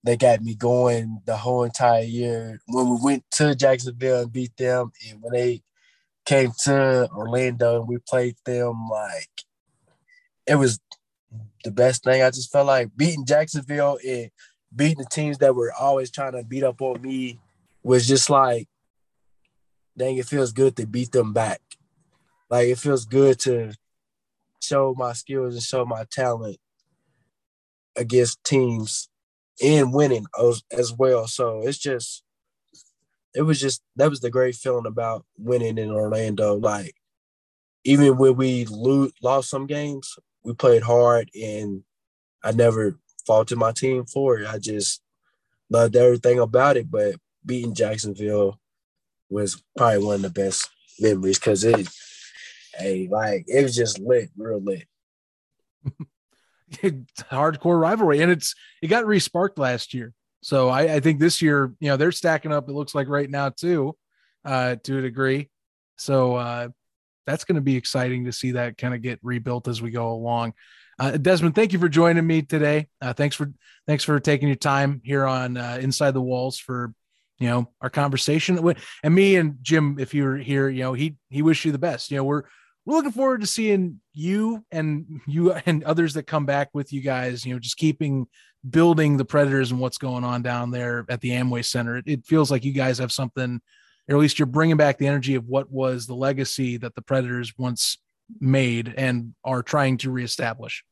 they 0.04 0.18
got 0.18 0.42
me 0.42 0.56
going 0.56 1.22
the 1.26 1.38
whole 1.38 1.64
entire 1.64 2.04
year. 2.04 2.60
When 2.68 2.90
we 2.90 2.98
went 3.02 3.24
to 3.32 3.56
Jacksonville 3.56 4.24
and 4.24 4.34
beat 4.34 4.56
them, 4.58 4.92
and 5.10 5.22
when 5.22 5.34
they 5.34 5.62
came 6.26 6.52
to 6.66 7.10
Orlando 7.12 7.80
and 7.80 7.88
we 7.88 7.98
played 7.98 8.36
them, 8.46 8.90
like 8.90 9.30
it 10.46 10.56
was 10.56 10.80
the 11.64 11.72
best 11.72 12.04
thing. 12.04 12.22
I 12.22 12.30
just 12.30 12.52
felt 12.52 12.68
like 12.68 12.96
beating 12.96 13.26
Jacksonville 13.26 13.98
and 14.06 14.30
beating 14.76 14.98
the 14.98 15.08
teams 15.10 15.38
that 15.38 15.56
were 15.56 15.72
always 15.74 16.12
trying 16.12 16.34
to 16.34 16.44
beat 16.44 16.64
up 16.64 16.82
on 16.82 17.02
me 17.02 17.40
was 17.82 18.08
just 18.08 18.30
like, 18.30 18.68
dang, 19.98 20.18
it 20.18 20.26
feels 20.26 20.52
good 20.52 20.76
to 20.78 20.86
beat 20.86 21.12
them 21.12 21.32
back. 21.32 21.62
Like 22.50 22.68
it 22.68 22.78
feels 22.78 23.06
good 23.06 23.40
to 23.42 23.74
show 24.62 24.94
my 24.98 25.14
skills 25.14 25.54
and 25.54 25.64
show 25.64 25.86
my 25.86 26.06
talent 26.12 26.58
against 27.96 28.44
teams 28.44 29.10
and 29.62 29.94
winning 29.94 30.26
as, 30.72 30.94
well. 30.94 31.28
So 31.28 31.62
it's 31.62 31.78
just, 31.78 32.24
it 33.36 33.42
was 33.42 33.60
just 33.60 33.82
that 33.96 34.10
was 34.10 34.20
the 34.20 34.30
great 34.30 34.56
feeling 34.56 34.86
about 34.86 35.26
winning 35.38 35.78
in 35.78 35.92
Orlando. 35.92 36.56
Like 36.56 36.96
even 37.84 38.18
when 38.18 38.36
we 38.36 38.66
lo- 38.66 39.10
lost 39.22 39.50
some 39.50 39.66
games, 39.68 40.18
we 40.44 40.54
played 40.54 40.84
hard, 40.84 41.30
and 41.36 41.84
I 42.44 42.52
never 42.52 43.00
faulted 43.26 43.58
my 43.58 43.72
team 43.72 44.06
for 44.06 44.40
it. 44.40 44.48
I 44.48 44.60
just 44.60 45.02
loved 45.70 45.96
everything 45.96 46.40
about 46.40 46.78
it. 46.78 46.90
But 46.92 47.16
beating 47.46 47.74
Jacksonville 47.74 48.60
was 49.30 49.64
probably 49.78 50.04
one 50.04 50.16
of 50.16 50.22
the 50.22 50.30
best 50.30 50.70
memories 51.00 51.40
because 51.40 51.64
it, 51.64 51.88
hey, 52.76 53.08
like 53.10 53.46
it 53.48 53.64
was 53.64 53.76
just 53.76 54.00
lit, 54.00 54.30
real 54.38 54.62
lit. 54.62 54.86
hardcore 57.32 57.80
rivalry, 57.80 58.22
and 58.22 58.32
it's 58.32 58.56
it 58.82 58.88
got 58.88 59.06
resparked 59.06 59.58
last 59.58 59.94
year. 59.94 60.14
So 60.42 60.68
I, 60.68 60.96
I, 60.96 61.00
think 61.00 61.20
this 61.20 61.42
year, 61.42 61.74
you 61.80 61.88
know, 61.88 61.96
they're 61.96 62.12
stacking 62.12 62.52
up. 62.52 62.68
It 62.68 62.74
looks 62.74 62.94
like 62.94 63.08
right 63.08 63.30
now 63.30 63.50
too, 63.50 63.96
uh, 64.44 64.76
to 64.84 64.98
a 64.98 65.02
degree. 65.02 65.50
So 65.98 66.36
uh, 66.36 66.68
that's 67.26 67.46
going 67.46 67.56
to 67.56 67.62
be 67.62 67.78
exciting 67.78 68.26
to 68.26 68.34
see 68.34 68.52
that 68.52 68.78
kind 68.78 68.94
of 68.94 69.02
get 69.02 69.20
rebuilt 69.24 69.70
as 69.70 69.82
we 69.82 69.90
go 69.90 70.12
along. 70.12 70.54
Uh, 71.00 71.18
Desmond, 71.18 71.56
thank 71.56 71.74
you 71.74 71.80
for 71.80 71.90
joining 71.90 72.28
me 72.28 72.42
today. 72.42 72.88
Uh, 73.02 73.14
thanks 73.14 73.36
for 73.36 73.52
thanks 73.88 74.04
for 74.04 74.20
taking 74.20 74.48
your 74.48 74.56
time 74.56 75.02
here 75.04 75.26
on 75.26 75.58
uh, 75.58 75.78
Inside 75.82 76.12
the 76.12 76.22
Walls 76.22 76.60
for 76.60 76.94
you 77.40 77.48
know 77.48 77.72
our 77.82 77.90
conversation. 77.90 78.60
And 79.04 79.16
me 79.16 79.38
and 79.38 79.58
Jim, 79.62 79.98
if 80.00 80.14
you're 80.14 80.38
here, 80.38 80.70
you 80.70 80.84
know 80.84 80.94
he 80.94 81.16
he 81.30 81.42
wish 81.42 81.66
you 81.66 81.72
the 81.72 81.80
best. 81.80 82.12
You 82.12 82.18
know 82.18 82.24
we're 82.26 82.44
we're 82.86 82.96
looking 82.96 83.12
forward 83.12 83.42
to 83.42 83.48
seeing 83.48 84.02
you 84.14 84.64
and 84.72 85.22
you 85.28 85.54
and 85.54 85.84
others 85.84 86.14
that 86.14 86.28
come 86.28 86.46
back 86.46 86.70
with 86.74 86.92
you 86.92 87.02
guys. 87.02 87.46
You 87.46 87.54
know 87.54 87.60
just 87.60 87.78
keeping 87.78 88.28
building 88.70 89.18
the 89.18 89.26
Predators 89.26 89.72
and 89.72 89.80
what's 89.80 89.98
going 89.98 90.24
on 90.24 90.42
down 90.42 90.72
there 90.72 91.06
at 91.10 91.22
the 91.22 91.32
Amway 91.32 91.66
Center. 91.66 91.98
It, 91.98 92.06
it 92.08 92.26
feels 92.26 92.50
like 92.50 92.64
you 92.64 92.74
guys 92.74 92.98
have 93.00 93.12
something, 93.12 93.62
or 94.08 94.16
at 94.16 94.22
least 94.22 94.40
you're 94.40 94.46
bringing 94.46 94.78
back 94.78 94.98
the 94.98 95.08
energy 95.08 95.36
of 95.36 95.48
what 95.48 95.72
was 95.72 96.08
the 96.08 96.16
legacy 96.16 96.78
that 96.78 96.96
the 96.96 97.02
Predators 97.02 97.54
once 97.58 97.98
made 98.40 98.94
and 98.96 99.34
are 99.44 99.64
trying 99.64 99.98
to 99.98 100.12
reestablish. 100.12 100.84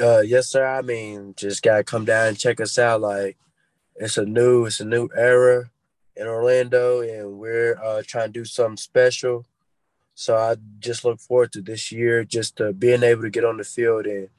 Uh, 0.00 0.20
yes, 0.20 0.48
sir. 0.48 0.66
I 0.66 0.82
mean, 0.82 1.34
just 1.36 1.62
gotta 1.62 1.84
come 1.84 2.04
down 2.04 2.28
and 2.28 2.38
check 2.38 2.60
us 2.60 2.78
out. 2.78 3.00
Like, 3.00 3.38
it's 3.94 4.18
a 4.18 4.26
new, 4.26 4.66
it's 4.66 4.80
a 4.80 4.84
new 4.84 5.08
era 5.16 5.70
in 6.16 6.26
Orlando, 6.26 7.00
and 7.00 7.38
we're 7.38 7.78
uh, 7.82 8.02
trying 8.06 8.28
to 8.28 8.32
do 8.32 8.44
something 8.44 8.76
special. 8.76 9.46
So 10.18 10.34
I 10.34 10.56
just 10.78 11.04
look 11.04 11.20
forward 11.20 11.52
to 11.52 11.60
this 11.60 11.92
year, 11.92 12.24
just 12.24 12.58
uh, 12.58 12.72
being 12.72 13.02
able 13.02 13.20
to 13.20 13.30
get 13.30 13.44
on 13.44 13.58
the 13.58 13.64
field 13.64 14.06
and 14.06 14.30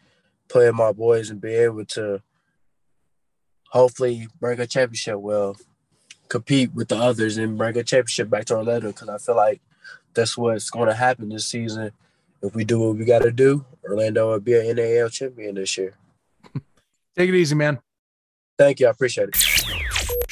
play 0.49 0.71
my 0.71 0.91
boys 0.91 1.29
and 1.29 1.39
be 1.39 1.53
able 1.53 1.85
to 1.85 2.23
hopefully 3.69 4.27
bring 4.39 4.59
a 4.59 4.65
championship. 4.65 5.17
Well, 5.19 5.55
compete 6.29 6.73
with 6.73 6.87
the 6.87 6.97
others 6.97 7.37
and 7.37 7.59
bring 7.59 7.77
a 7.77 7.83
championship 7.83 8.27
back 8.27 8.45
to 8.45 8.55
Orlando 8.55 8.87
because 8.87 9.07
I 9.07 9.19
feel 9.19 9.35
like 9.35 9.61
that's 10.15 10.35
what's 10.35 10.71
going 10.71 10.87
to 10.87 10.95
happen 10.95 11.29
this 11.29 11.45
season. 11.45 11.91
If 12.41 12.55
we 12.55 12.65
do 12.65 12.79
what 12.79 12.97
we 12.97 13.05
got 13.05 13.21
to 13.21 13.31
do, 13.31 13.63
Orlando 13.83 14.31
will 14.31 14.39
be 14.39 14.55
an 14.55 14.75
NAL 14.75 15.09
champion 15.09 15.55
this 15.55 15.77
year. 15.77 15.93
Take 17.15 17.29
it 17.29 17.35
easy, 17.35 17.53
man. 17.53 17.77
Thank 18.57 18.79
you. 18.79 18.87
I 18.87 18.89
appreciate 18.89 19.29
it. 19.29 19.46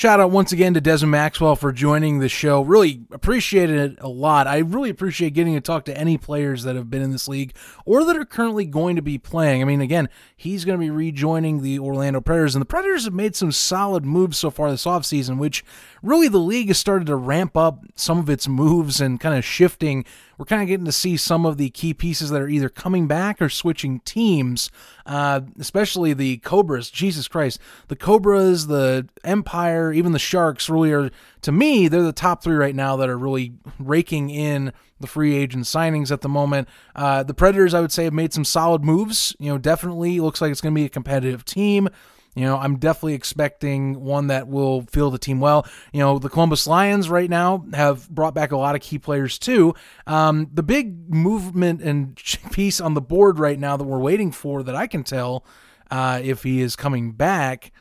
Shout 0.05 0.19
out 0.19 0.29
once 0.29 0.51
again 0.51 0.75
to 0.75 0.81
Desmond 0.81 1.09
Maxwell 1.09 1.55
for 1.55 1.71
joining 1.71 2.19
the 2.19 2.29
show. 2.29 2.61
Really 2.61 3.01
appreciated 3.11 3.93
it 3.93 3.97
a 3.99 4.07
lot. 4.07 4.45
I 4.45 4.59
really 4.59 4.91
appreciate 4.91 5.33
getting 5.33 5.55
to 5.55 5.61
talk 5.61 5.85
to 5.85 5.97
any 5.97 6.15
players 6.15 6.61
that 6.61 6.75
have 6.75 6.91
been 6.91 7.01
in 7.01 7.09
this 7.09 7.27
league 7.27 7.55
or 7.85 8.03
that 8.03 8.15
are 8.15 8.23
currently 8.23 8.67
going 8.67 8.97
to 8.97 9.01
be 9.01 9.17
playing. 9.17 9.63
I 9.63 9.65
mean, 9.65 9.81
again, 9.81 10.07
he's 10.37 10.63
going 10.63 10.77
to 10.77 10.85
be 10.85 10.91
rejoining 10.91 11.63
the 11.63 11.79
Orlando 11.79 12.21
Predators, 12.21 12.53
and 12.53 12.61
the 12.61 12.67
Predators 12.67 13.05
have 13.05 13.15
made 13.15 13.35
some 13.35 13.51
solid 13.51 14.05
moves 14.05 14.37
so 14.37 14.51
far 14.51 14.69
this 14.69 14.85
offseason, 14.85 15.39
which 15.39 15.65
really 16.03 16.27
the 16.27 16.37
league 16.37 16.67
has 16.67 16.77
started 16.77 17.07
to 17.07 17.15
ramp 17.15 17.57
up 17.57 17.83
some 17.95 18.19
of 18.19 18.29
its 18.29 18.47
moves 18.47 19.01
and 19.01 19.19
kind 19.19 19.35
of 19.35 19.43
shifting 19.43 20.05
we're 20.37 20.45
kind 20.45 20.61
of 20.61 20.67
getting 20.67 20.85
to 20.85 20.91
see 20.91 21.17
some 21.17 21.45
of 21.45 21.57
the 21.57 21.69
key 21.69 21.93
pieces 21.93 22.29
that 22.29 22.41
are 22.41 22.47
either 22.47 22.69
coming 22.69 23.07
back 23.07 23.41
or 23.41 23.49
switching 23.49 23.99
teams, 24.01 24.69
uh, 25.05 25.41
especially 25.59 26.13
the 26.13 26.37
Cobras. 26.37 26.89
Jesus 26.89 27.27
Christ. 27.27 27.59
The 27.87 27.95
Cobras, 27.95 28.67
the 28.67 29.07
Empire, 29.23 29.91
even 29.93 30.11
the 30.11 30.19
Sharks 30.19 30.69
really 30.69 30.91
are, 30.91 31.09
to 31.41 31.51
me, 31.51 31.87
they're 31.87 32.01
the 32.01 32.11
top 32.11 32.43
three 32.43 32.55
right 32.55 32.75
now 32.75 32.95
that 32.97 33.09
are 33.09 33.17
really 33.17 33.53
raking 33.79 34.29
in 34.29 34.73
the 34.99 35.07
free 35.07 35.35
agent 35.35 35.65
signings 35.65 36.11
at 36.11 36.21
the 36.21 36.29
moment. 36.29 36.67
Uh, 36.95 37.23
the 37.23 37.33
Predators, 37.33 37.73
I 37.73 37.81
would 37.81 37.91
say, 37.91 38.05
have 38.05 38.13
made 38.13 38.33
some 38.33 38.45
solid 38.45 38.83
moves. 38.83 39.35
You 39.39 39.51
know, 39.51 39.57
definitely 39.57 40.19
looks 40.19 40.41
like 40.41 40.51
it's 40.51 40.61
going 40.61 40.73
to 40.73 40.79
be 40.79 40.85
a 40.85 40.89
competitive 40.89 41.45
team. 41.45 41.89
You 42.35 42.43
know, 42.43 42.57
I'm 42.57 42.77
definitely 42.77 43.13
expecting 43.13 44.01
one 44.01 44.27
that 44.27 44.49
will 44.49 44.81
fill 44.81 45.09
the 45.09 45.17
team 45.17 45.39
well. 45.39 45.65
You 45.93 46.01
know, 46.01 46.19
the 46.19 46.29
Columbus 46.29 46.67
Lions 46.67 47.09
right 47.09 47.29
now 47.29 47.65
have 47.73 48.09
brought 48.09 48.33
back 48.33 48.51
a 48.51 48.57
lot 48.57 48.75
of 48.75 48.81
key 48.81 48.99
players 48.99 49.39
too. 49.39 49.73
Um, 50.05 50.49
the 50.53 50.61
big 50.61 51.13
movement 51.13 51.81
and 51.81 52.15
piece 52.51 52.81
on 52.81 52.93
the 52.93 53.01
board 53.01 53.39
right 53.39 53.57
now 53.57 53.77
that 53.77 53.85
we're 53.85 53.99
waiting 53.99 54.33
for 54.33 54.63
that 54.63 54.75
I 54.75 54.85
can 54.85 55.05
tell 55.05 55.45
uh, 55.89 56.19
if 56.21 56.43
he 56.43 56.61
is 56.61 56.75
coming 56.75 57.13
back 57.13 57.71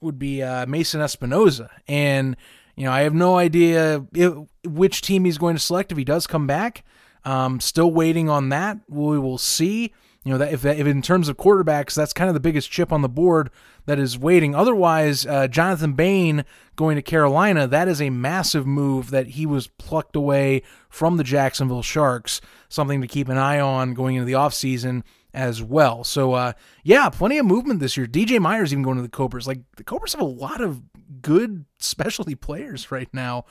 would 0.00 0.18
be 0.18 0.42
uh, 0.42 0.66
Mason 0.66 1.00
Espinoza. 1.00 1.68
And, 1.86 2.36
you 2.74 2.84
know, 2.84 2.92
I 2.92 3.02
have 3.02 3.14
no 3.14 3.36
idea 3.36 4.04
if, 4.12 4.34
which 4.64 5.02
team 5.02 5.24
he's 5.24 5.38
going 5.38 5.54
to 5.54 5.62
select 5.62 5.92
if 5.92 5.98
he 5.98 6.04
does 6.04 6.26
come 6.26 6.48
back. 6.48 6.84
Um, 7.24 7.60
still 7.60 7.92
waiting 7.92 8.28
on 8.28 8.48
that. 8.48 8.78
We 8.88 9.16
will 9.18 9.38
see. 9.38 9.92
You 10.24 10.32
know 10.32 10.38
that 10.38 10.52
if, 10.52 10.64
if 10.64 10.86
in 10.86 11.02
terms 11.02 11.28
of 11.28 11.36
quarterbacks, 11.36 11.94
that's 11.94 12.12
kind 12.12 12.28
of 12.28 12.34
the 12.34 12.40
biggest 12.40 12.70
chip 12.70 12.92
on 12.92 13.02
the 13.02 13.08
board 13.08 13.50
that 13.86 13.98
is 13.98 14.16
waiting. 14.16 14.54
Otherwise, 14.54 15.26
uh, 15.26 15.48
Jonathan 15.48 15.94
Bane 15.94 16.44
going 16.76 16.94
to 16.94 17.02
Carolina, 17.02 17.66
that 17.66 17.88
is 17.88 18.00
a 18.00 18.10
massive 18.10 18.64
move 18.64 19.10
that 19.10 19.28
he 19.28 19.46
was 19.46 19.66
plucked 19.66 20.14
away 20.14 20.62
from 20.88 21.16
the 21.16 21.24
Jacksonville 21.24 21.82
Sharks. 21.82 22.40
Something 22.68 23.00
to 23.00 23.08
keep 23.08 23.28
an 23.28 23.36
eye 23.36 23.58
on 23.58 23.94
going 23.94 24.14
into 24.14 24.26
the 24.26 24.32
offseason 24.34 25.02
as 25.34 25.60
well. 25.60 26.04
So, 26.04 26.34
uh, 26.34 26.52
yeah, 26.84 27.08
plenty 27.08 27.38
of 27.38 27.46
movement 27.46 27.80
this 27.80 27.96
year. 27.96 28.06
DJ 28.06 28.38
Myers 28.38 28.72
even 28.72 28.84
going 28.84 28.96
to 28.96 29.02
the 29.02 29.08
Cobras. 29.08 29.48
Like 29.48 29.60
the 29.76 29.84
Cobras 29.84 30.12
have 30.12 30.22
a 30.22 30.24
lot 30.24 30.60
of 30.60 30.82
good 31.20 31.64
specialty 31.78 32.34
players 32.36 32.92
right 32.92 33.08
now. 33.12 33.44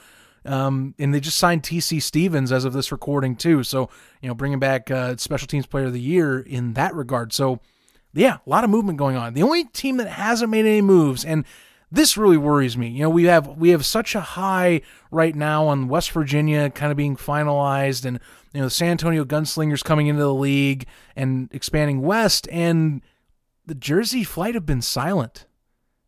Um, 0.45 0.95
and 0.97 1.13
they 1.13 1.19
just 1.19 1.37
signed 1.37 1.63
TC 1.63 2.01
Stevens 2.01 2.51
as 2.51 2.65
of 2.65 2.73
this 2.73 2.91
recording 2.91 3.35
too. 3.35 3.63
So 3.63 3.89
you 4.21 4.27
know, 4.27 4.33
bringing 4.33 4.59
back 4.59 4.89
uh, 4.89 5.17
special 5.17 5.47
teams 5.47 5.65
player 5.65 5.85
of 5.85 5.93
the 5.93 6.01
year 6.01 6.39
in 6.39 6.73
that 6.73 6.95
regard. 6.95 7.33
So 7.33 7.59
yeah, 8.13 8.37
a 8.45 8.49
lot 8.49 8.63
of 8.63 8.69
movement 8.69 8.97
going 8.97 9.15
on. 9.15 9.33
The 9.33 9.43
only 9.43 9.65
team 9.65 9.97
that 9.97 10.07
hasn't 10.07 10.51
made 10.51 10.65
any 10.65 10.81
moves, 10.81 11.23
and 11.23 11.45
this 11.91 12.17
really 12.17 12.37
worries 12.37 12.77
me. 12.77 12.87
You 12.87 13.03
know, 13.03 13.09
we 13.09 13.25
have 13.25 13.47
we 13.47 13.69
have 13.69 13.85
such 13.85 14.15
a 14.15 14.21
high 14.21 14.81
right 15.11 15.35
now 15.35 15.67
on 15.67 15.87
West 15.87 16.11
Virginia 16.11 16.69
kind 16.69 16.91
of 16.91 16.97
being 16.97 17.15
finalized, 17.15 18.05
and 18.05 18.19
you 18.53 18.61
know 18.61 18.67
the 18.67 18.71
San 18.71 18.91
Antonio 18.91 19.25
Gunslingers 19.25 19.83
coming 19.83 20.07
into 20.07 20.23
the 20.23 20.33
league 20.33 20.87
and 21.15 21.49
expanding 21.53 22.01
west, 22.01 22.47
and 22.51 23.01
the 23.65 23.75
Jersey 23.75 24.23
Flight 24.23 24.55
have 24.55 24.65
been 24.65 24.81
silent. 24.81 25.45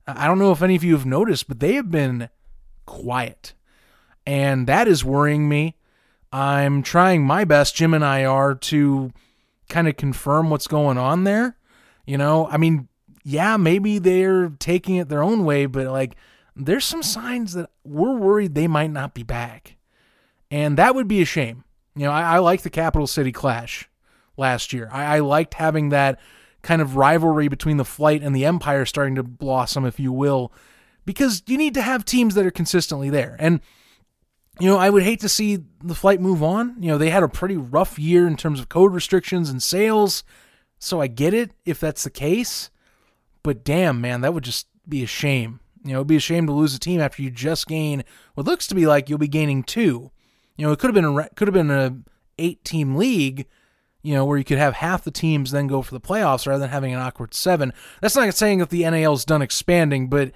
I 0.06 0.28
don't 0.28 0.40
know 0.40 0.52
if 0.52 0.62
any 0.62 0.76
of 0.76 0.84
you 0.84 0.94
have 0.94 1.06
noticed, 1.06 1.48
but 1.48 1.60
they 1.60 1.76
have 1.76 1.90
been 1.90 2.30
quiet 2.86 3.54
and 4.26 4.68
that 4.68 4.88
is 4.88 5.04
worrying 5.04 5.48
me. 5.48 5.76
I'm 6.32 6.82
trying 6.82 7.26
my 7.26 7.44
best, 7.44 7.76
Jim 7.76 7.94
and 7.94 8.04
I 8.04 8.26
are, 8.26 8.56
to 8.56 9.12
kind 9.70 9.88
of 9.88 9.98
confirm 9.98 10.50
what's 10.50 10.68
going 10.68 10.98
on 10.98 11.24
there. 11.24 11.58
You 12.06 12.18
know, 12.18 12.48
I 12.48 12.58
mean, 12.58 12.88
yeah, 13.24 13.58
maybe 13.58 14.00
they're 14.00 14.50
taking 14.60 14.96
it 14.96 15.10
their 15.10 15.24
own 15.24 15.46
way, 15.46 15.66
but 15.66 15.88
like, 15.88 16.16
there's 16.56 16.86
some 16.86 17.04
signs 17.04 17.54
that 17.54 17.70
we're 17.84 18.16
worried 18.16 18.54
they 18.54 18.68
might 18.68 18.92
not 18.92 19.14
be 19.14 19.24
back. 19.24 19.78
And 20.52 20.78
that 20.78 20.94
would 20.94 21.08
be 21.08 21.22
a 21.22 21.26
shame. 21.26 21.64
You 21.96 22.06
know, 22.06 22.12
I, 22.12 22.36
I 22.36 22.40
like 22.40 22.62
the 22.62 22.70
Capital 22.70 23.08
City 23.08 23.32
Clash 23.32 23.90
last 24.38 24.74
year. 24.74 24.90
I, 24.92 25.18
I 25.18 25.20
liked 25.20 25.56
having 25.56 25.90
that 25.90 26.20
kind 26.62 26.82
of 26.82 26.96
rivalry 26.96 27.48
between 27.48 27.78
the 27.78 27.86
Flight 27.86 28.22
and 28.22 28.36
the 28.36 28.46
Empire 28.46 28.86
starting 28.86 29.16
to 29.16 29.24
blossom, 29.24 29.86
if 29.86 30.00
you 30.00 30.12
will, 30.12 30.52
because 31.06 31.44
you 31.48 31.58
need 31.58 31.74
to 31.74 31.82
have 31.82 32.06
teams 32.06 32.36
that 32.36 32.46
are 32.46 32.52
consistently 32.52 33.10
there. 33.10 33.36
And 33.40 33.62
you 34.60 34.68
know, 34.68 34.78
I 34.78 34.90
would 34.90 35.04
hate 35.04 35.20
to 35.22 35.30
see 35.30 35.60
the 35.84 35.96
flight 35.96 36.22
move 36.22 36.44
on. 36.44 36.76
You 36.80 36.90
know, 36.90 36.98
they 36.98 37.10
had 37.10 37.24
a 37.24 37.28
pretty 37.28 37.58
rough 37.58 37.98
year 37.98 38.28
in 38.28 38.38
terms 38.38 38.60
of 38.60 38.70
COVID 38.70 38.94
restrictions 38.94 39.50
and 39.50 39.62
sales. 39.62 40.24
So 40.80 41.02
I 41.02 41.08
get 41.08 41.34
it 41.34 41.52
if 41.66 41.80
that's 41.80 42.04
the 42.04 42.10
case. 42.10 42.70
But 43.42 43.64
damn, 43.64 44.00
man, 44.00 44.22
that 44.22 44.34
would 44.34 44.44
just 44.44 44.68
be 44.88 45.04
a 45.04 45.08
shame. 45.08 45.60
You 45.84 45.94
know, 45.94 46.00
it'd 46.00 46.08
be 46.08 46.16
a 46.16 46.22
shame 46.22 46.46
to 46.48 46.54
lose 46.54 46.76
a 46.76 46.80
team 46.80 47.02
after 47.02 47.22
you 47.22 47.30
just 47.30 47.68
gain 47.68 48.04
what 48.36 48.46
looks 48.46 48.68
to 48.68 48.76
be 48.76 48.86
like 48.86 49.10
you'll 49.10 49.18
be 49.18 49.28
gaining 49.28 49.64
two. 49.64 50.12
You 50.56 50.66
know, 50.66 50.72
it 50.72 50.80
could 50.80 50.88
have 50.88 50.96
been 50.96 51.18
a 51.18 51.30
could 51.36 51.48
have 51.48 51.54
been 51.54 51.72
a 51.72 51.98
eight 52.38 52.64
team 52.64 52.96
league, 52.96 53.48
you 54.02 54.14
know, 54.14 54.24
where 54.24 54.38
you 54.38 54.44
could 54.44 54.60
have 54.60 54.76
half 54.76 55.04
the 55.04 55.12
teams 55.12 55.52
then 55.52 55.68
go 55.68 55.82
for 55.82 55.94
the 55.94 56.00
playoffs 56.00 56.48
rather 56.48 56.62
than 56.62 56.70
having 56.70 56.94
an 56.94 57.00
awkward 57.00 57.34
seven. 57.34 57.74
That's 58.02 58.16
not 58.16 58.34
saying 58.34 58.60
that 58.60 58.70
the 58.70 58.90
NAL's 58.90 59.26
done 59.26 59.42
expanding, 59.42 60.10
but 60.10 60.32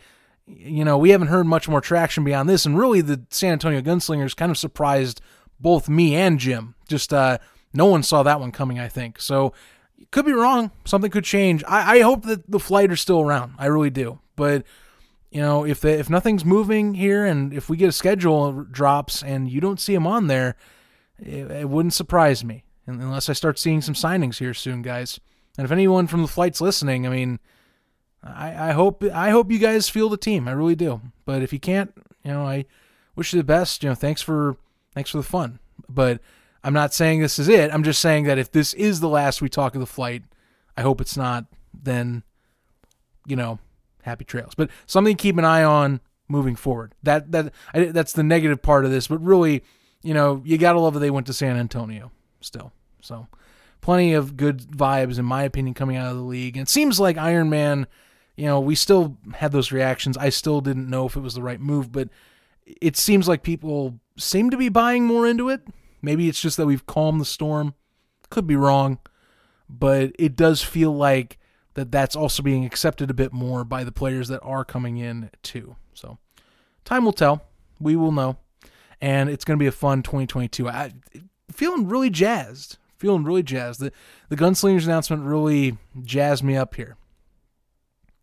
you 0.48 0.86
know, 0.86 0.98
we 0.98 1.10
haven't 1.10 1.28
heard 1.28 1.46
much 1.46 1.68
more 1.68 1.82
traction 1.82 2.24
beyond 2.24 2.48
this. 2.48 2.66
And 2.66 2.78
really, 2.78 3.02
the 3.02 3.22
San 3.30 3.54
Antonio 3.54 3.82
Gunslingers 3.82 4.36
kind 4.36 4.50
of 4.50 4.58
surprised 4.58 5.22
both 5.60 5.90
me 5.90 6.16
and 6.16 6.40
Jim. 6.40 6.76
Just 6.88 7.14
uh, 7.14 7.38
no 7.74 7.86
one 7.86 8.04
saw 8.04 8.24
that 8.24 8.40
one 8.40 8.52
coming, 8.52 8.80
I 8.80 8.88
think. 8.88 9.20
So, 9.20 9.54
could 10.12 10.26
be 10.26 10.32
wrong. 10.32 10.72
Something 10.86 11.12
could 11.12 11.24
change. 11.24 11.64
I, 11.68 11.98
I 11.98 12.00
hope 12.02 12.24
that 12.24 12.50
the 12.50 12.60
flight 12.60 12.92
are 12.92 12.96
still 12.96 13.22
around. 13.22 13.54
I 13.58 13.66
really 13.66 13.90
do. 13.90 14.20
But 14.36 14.64
you 15.32 15.42
know, 15.42 15.66
if 15.66 15.84
if 15.84 16.10
nothing's 16.10 16.46
moving 16.46 16.94
here, 16.94 17.26
and 17.26 17.54
if 17.54 17.70
we 17.70 17.78
get 17.78 17.90
a 17.90 17.94
schedule 17.94 18.64
drops 18.64 19.22
and 19.22 19.50
you 19.50 19.60
don't 19.60 19.80
see 19.80 19.94
them 19.94 20.08
on 20.08 20.28
there, 20.28 20.56
it, 21.20 21.52
it 21.52 21.70
wouldn't 21.70 21.94
surprise 21.94 22.44
me 22.44 22.64
unless 22.86 23.30
I 23.30 23.34
start 23.34 23.60
seeing 23.60 23.82
some 23.82 23.96
signings 23.96 24.38
here 24.38 24.54
soon, 24.54 24.82
guys. 24.82 25.20
And 25.58 25.66
if 25.66 25.72
anyone 25.72 26.08
from 26.08 26.22
the 26.22 26.28
flight's 26.28 26.62
listening, 26.62 27.06
I 27.06 27.10
mean 27.10 27.40
I, 28.36 28.70
I 28.70 28.72
hope 28.72 29.04
I 29.04 29.30
hope 29.30 29.52
you 29.52 29.60
guys 29.60 29.90
feel 29.90 30.10
the 30.10 30.18
team. 30.18 30.48
I 30.48 30.52
really 30.52 30.76
do. 30.76 31.02
But 31.26 31.42
if 31.42 31.54
you 31.54 31.60
can't, 31.60 31.92
you 32.24 32.32
know, 32.32 32.44
I 32.44 32.66
wish 33.16 33.34
you 33.34 33.40
the 33.40 33.44
best. 33.44 33.84
You 33.84 33.90
know, 33.90 33.96
thanks 33.96 34.22
for 34.22 34.58
thanks 34.94 35.10
for 35.10 35.18
the 35.18 35.24
fun. 35.24 35.60
But 35.90 36.20
I'm 36.64 36.74
not 36.74 36.94
saying 36.94 37.22
this 37.22 37.40
is 37.40 37.48
it. 37.48 37.74
I'm 37.74 37.84
just 37.84 38.02
saying 38.02 38.26
that 38.26 38.38
if 38.38 38.52
this 38.52 38.74
is 38.74 39.00
the 39.00 39.10
last 39.10 39.42
we 39.42 39.50
talk 39.50 39.76
of 39.76 39.80
the 39.80 39.88
flight, 39.88 40.24
I 40.76 40.82
hope 40.82 41.02
it's 41.02 41.18
not. 41.18 41.46
Then, 41.74 42.24
you 43.26 43.36
know, 43.36 43.60
happy 44.02 44.26
trails. 44.26 44.54
But 44.56 44.70
something 44.86 45.16
to 45.16 45.22
keep 45.22 45.38
an 45.38 45.46
eye 45.46 45.64
on 45.64 46.02
moving 46.28 46.56
forward. 46.56 46.94
That 47.04 47.32
that 47.32 47.54
I, 47.74 47.86
that's 47.86 48.14
the 48.14 48.24
negative 48.24 48.62
part 48.62 48.86
of 48.86 48.92
this. 48.92 49.08
But 49.08 49.22
really, 49.22 49.64
you 50.02 50.14
know, 50.14 50.42
you 50.46 50.58
gotta 50.58 50.80
love 50.80 50.94
that 50.96 51.00
they 51.00 51.12
went 51.12 51.28
to 51.28 51.34
San 51.34 51.58
Antonio 51.58 52.12
still. 52.42 52.72
So 53.02 53.28
plenty 53.82 54.14
of 54.14 54.36
good 54.36 54.60
vibes, 54.60 55.20
in 55.20 55.26
my 55.26 55.44
opinion, 55.44 55.74
coming 55.74 55.96
out 55.96 56.12
of 56.12 56.18
the 56.18 56.24
league. 56.24 56.58
And 56.58 56.68
it 56.68 56.70
seems 56.70 57.00
like 57.00 57.18
Iron 57.18 57.50
Man, 57.50 57.88
you 58.38 58.46
know, 58.46 58.60
we 58.60 58.76
still 58.76 59.18
had 59.34 59.52
those 59.52 59.72
reactions. 59.72 60.16
I 60.16 60.30
still 60.30 60.62
didn't 60.62 60.90
know 60.90 61.08
if 61.08 61.16
it 61.16 61.22
was 61.22 61.34
the 61.34 61.42
right 61.42 61.60
move, 61.60 61.92
but 61.92 62.10
it 62.66 62.96
seems 62.96 63.28
like 63.28 63.42
people 63.42 64.00
seem 64.18 64.52
to 64.52 64.58
be 64.58 64.70
buying 64.70 65.06
more 65.06 65.28
into 65.28 65.50
it. 65.50 65.62
Maybe 66.04 66.30
it's 66.30 66.40
just 66.40 66.56
that 66.58 66.68
we've 66.68 66.86
calmed 66.86 67.20
the 67.20 67.26
storm. 67.26 67.74
Could 68.30 68.46
be 68.46 68.56
wrong, 68.56 69.00
but 69.68 70.12
it 70.20 70.36
does 70.36 70.62
feel 70.62 70.96
like 70.96 71.40
that 71.74 71.92
that's 71.92 72.16
also 72.16 72.44
being 72.44 72.64
accepted 72.64 73.10
a 73.10 73.16
bit 73.16 73.34
more 73.34 73.64
by 73.64 73.84
the 73.84 73.92
players 73.92 74.28
that 74.28 74.42
are 74.42 74.64
coming 74.64 74.98
in 74.98 75.32
too. 75.42 75.76
So 75.94 76.20
time 76.86 77.06
will 77.06 77.14
tell. 77.14 77.44
We 77.80 77.96
will 77.96 78.12
know. 78.12 78.38
And 79.02 79.30
it's 79.30 79.46
going 79.46 79.58
to 79.58 79.64
be 79.64 79.68
a 79.68 79.72
fun 79.72 80.04
2022. 80.04 80.70
I 80.70 80.92
feeling 81.52 81.88
really 81.88 82.10
jazzed. 82.10 82.78
Feeling 82.98 83.24
really 83.24 83.44
jazzed. 83.44 83.80
The 83.80 83.92
the 84.30 84.36
Gunslingers 84.36 84.86
announcement 84.86 85.24
really 85.24 85.78
jazzed 86.04 86.44
me 86.44 86.56
up 86.56 86.76
here. 86.76 86.98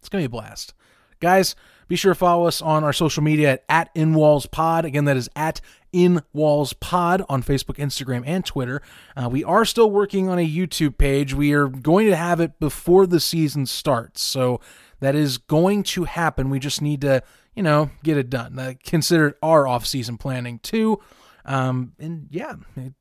It's 0.04 0.10
going 0.10 0.22
to 0.22 0.28
be 0.28 0.36
a 0.36 0.40
blast. 0.42 0.74
Guys, 1.18 1.56
be 1.88 1.96
sure 1.96 2.12
to 2.12 2.18
follow 2.18 2.46
us 2.46 2.60
on 2.60 2.84
our 2.84 2.92
social 2.92 3.22
media 3.22 3.52
at, 3.52 3.64
at 3.70 3.94
InWallsPod. 3.94 4.84
Again, 4.84 5.06
that 5.06 5.16
is 5.16 5.30
at 5.34 5.62
InWallsPod 5.94 7.24
on 7.30 7.42
Facebook, 7.42 7.76
Instagram, 7.76 8.22
and 8.26 8.44
Twitter. 8.44 8.82
Uh, 9.16 9.30
we 9.30 9.42
are 9.42 9.64
still 9.64 9.90
working 9.90 10.28
on 10.28 10.38
a 10.38 10.46
YouTube 10.46 10.98
page. 10.98 11.32
We 11.32 11.54
are 11.54 11.68
going 11.68 12.08
to 12.08 12.16
have 12.16 12.38
it 12.38 12.60
before 12.60 13.06
the 13.06 13.18
season 13.18 13.64
starts. 13.64 14.20
So 14.20 14.60
that 15.00 15.14
is 15.14 15.38
going 15.38 15.84
to 15.84 16.04
happen. 16.04 16.50
We 16.50 16.58
just 16.58 16.82
need 16.82 17.00
to, 17.00 17.22
you 17.54 17.62
know, 17.62 17.90
get 18.02 18.18
it 18.18 18.28
done. 18.28 18.58
Uh, 18.58 18.74
consider 18.84 19.38
our 19.42 19.66
off-season 19.66 20.18
planning 20.18 20.58
too. 20.58 21.00
Um, 21.46 21.92
and 21.98 22.26
yeah, 22.30 22.56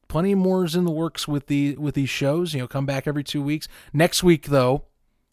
plenty 0.07 0.35
more 0.35 0.63
is 0.63 0.75
in 0.75 0.85
the 0.85 0.91
works 0.91 1.27
with 1.27 1.47
the 1.47 1.75
with 1.77 1.95
these 1.95 2.09
shows. 2.09 2.53
You 2.53 2.61
know, 2.61 2.67
come 2.67 2.85
back 2.85 3.07
every 3.07 3.23
two 3.23 3.41
weeks. 3.41 3.67
Next 3.91 4.23
week 4.23 4.47
though, 4.47 4.85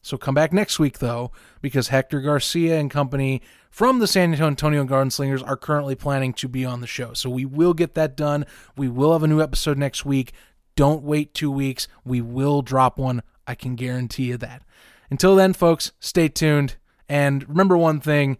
so 0.03 0.17
come 0.17 0.35
back 0.35 0.53
next 0.53 0.79
week, 0.79 0.99
though, 0.99 1.31
because 1.61 1.89
Hector 1.89 2.21
Garcia 2.21 2.79
and 2.79 2.91
company 2.91 3.43
from 3.71 3.99
the 3.99 4.07
San 4.07 4.35
Antonio 4.35 4.85
Gunslingers 4.85 5.47
are 5.47 5.57
currently 5.57 5.95
planning 5.95 6.33
to 6.35 6.49
be 6.49 6.65
on 6.65 6.81
the 6.81 6.87
show. 6.87 7.13
So 7.13 7.29
we 7.29 7.45
will 7.45 7.75
get 7.75 7.95
that 7.95 8.17
done. 8.17 8.47
We 8.77 8.89
will 8.89 9.13
have 9.13 9.23
a 9.23 9.29
new 9.29 9.43
episode 9.43 9.79
next 9.79 10.05
week. 10.05 10.33
Don't 10.75 11.03
wait 11.03 11.35
two 11.35 11.51
weeks. 11.51 11.87
We 12.05 12.21
will 12.21 12.63
drop 12.63 12.99
one. 12.99 13.23
I 13.47 13.55
can 13.55 13.77
guarantee 13.77 14.25
you 14.25 14.37
that. 14.39 14.63
Until 15.11 15.37
then, 15.37 15.53
folks, 15.53 15.93
stay 16.01 16.29
tuned. 16.29 16.77
And 17.09 17.47
remember 17.49 17.77
one 17.77 18.01
thing 18.01 18.39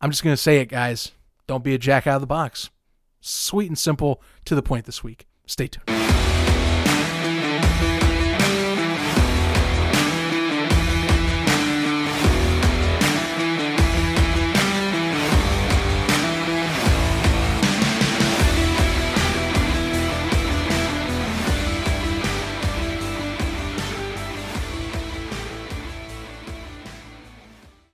I'm 0.00 0.10
just 0.10 0.22
going 0.22 0.34
to 0.34 0.42
say 0.42 0.58
it, 0.58 0.66
guys. 0.66 1.12
Don't 1.46 1.64
be 1.64 1.74
a 1.74 1.78
jack 1.78 2.06
out 2.06 2.16
of 2.16 2.20
the 2.20 2.26
box. 2.26 2.70
Sweet 3.20 3.68
and 3.68 3.78
simple, 3.78 4.22
to 4.44 4.54
the 4.54 4.62
point 4.62 4.84
this 4.84 5.02
week. 5.02 5.26
Stay 5.46 5.68
tuned. 5.68 6.01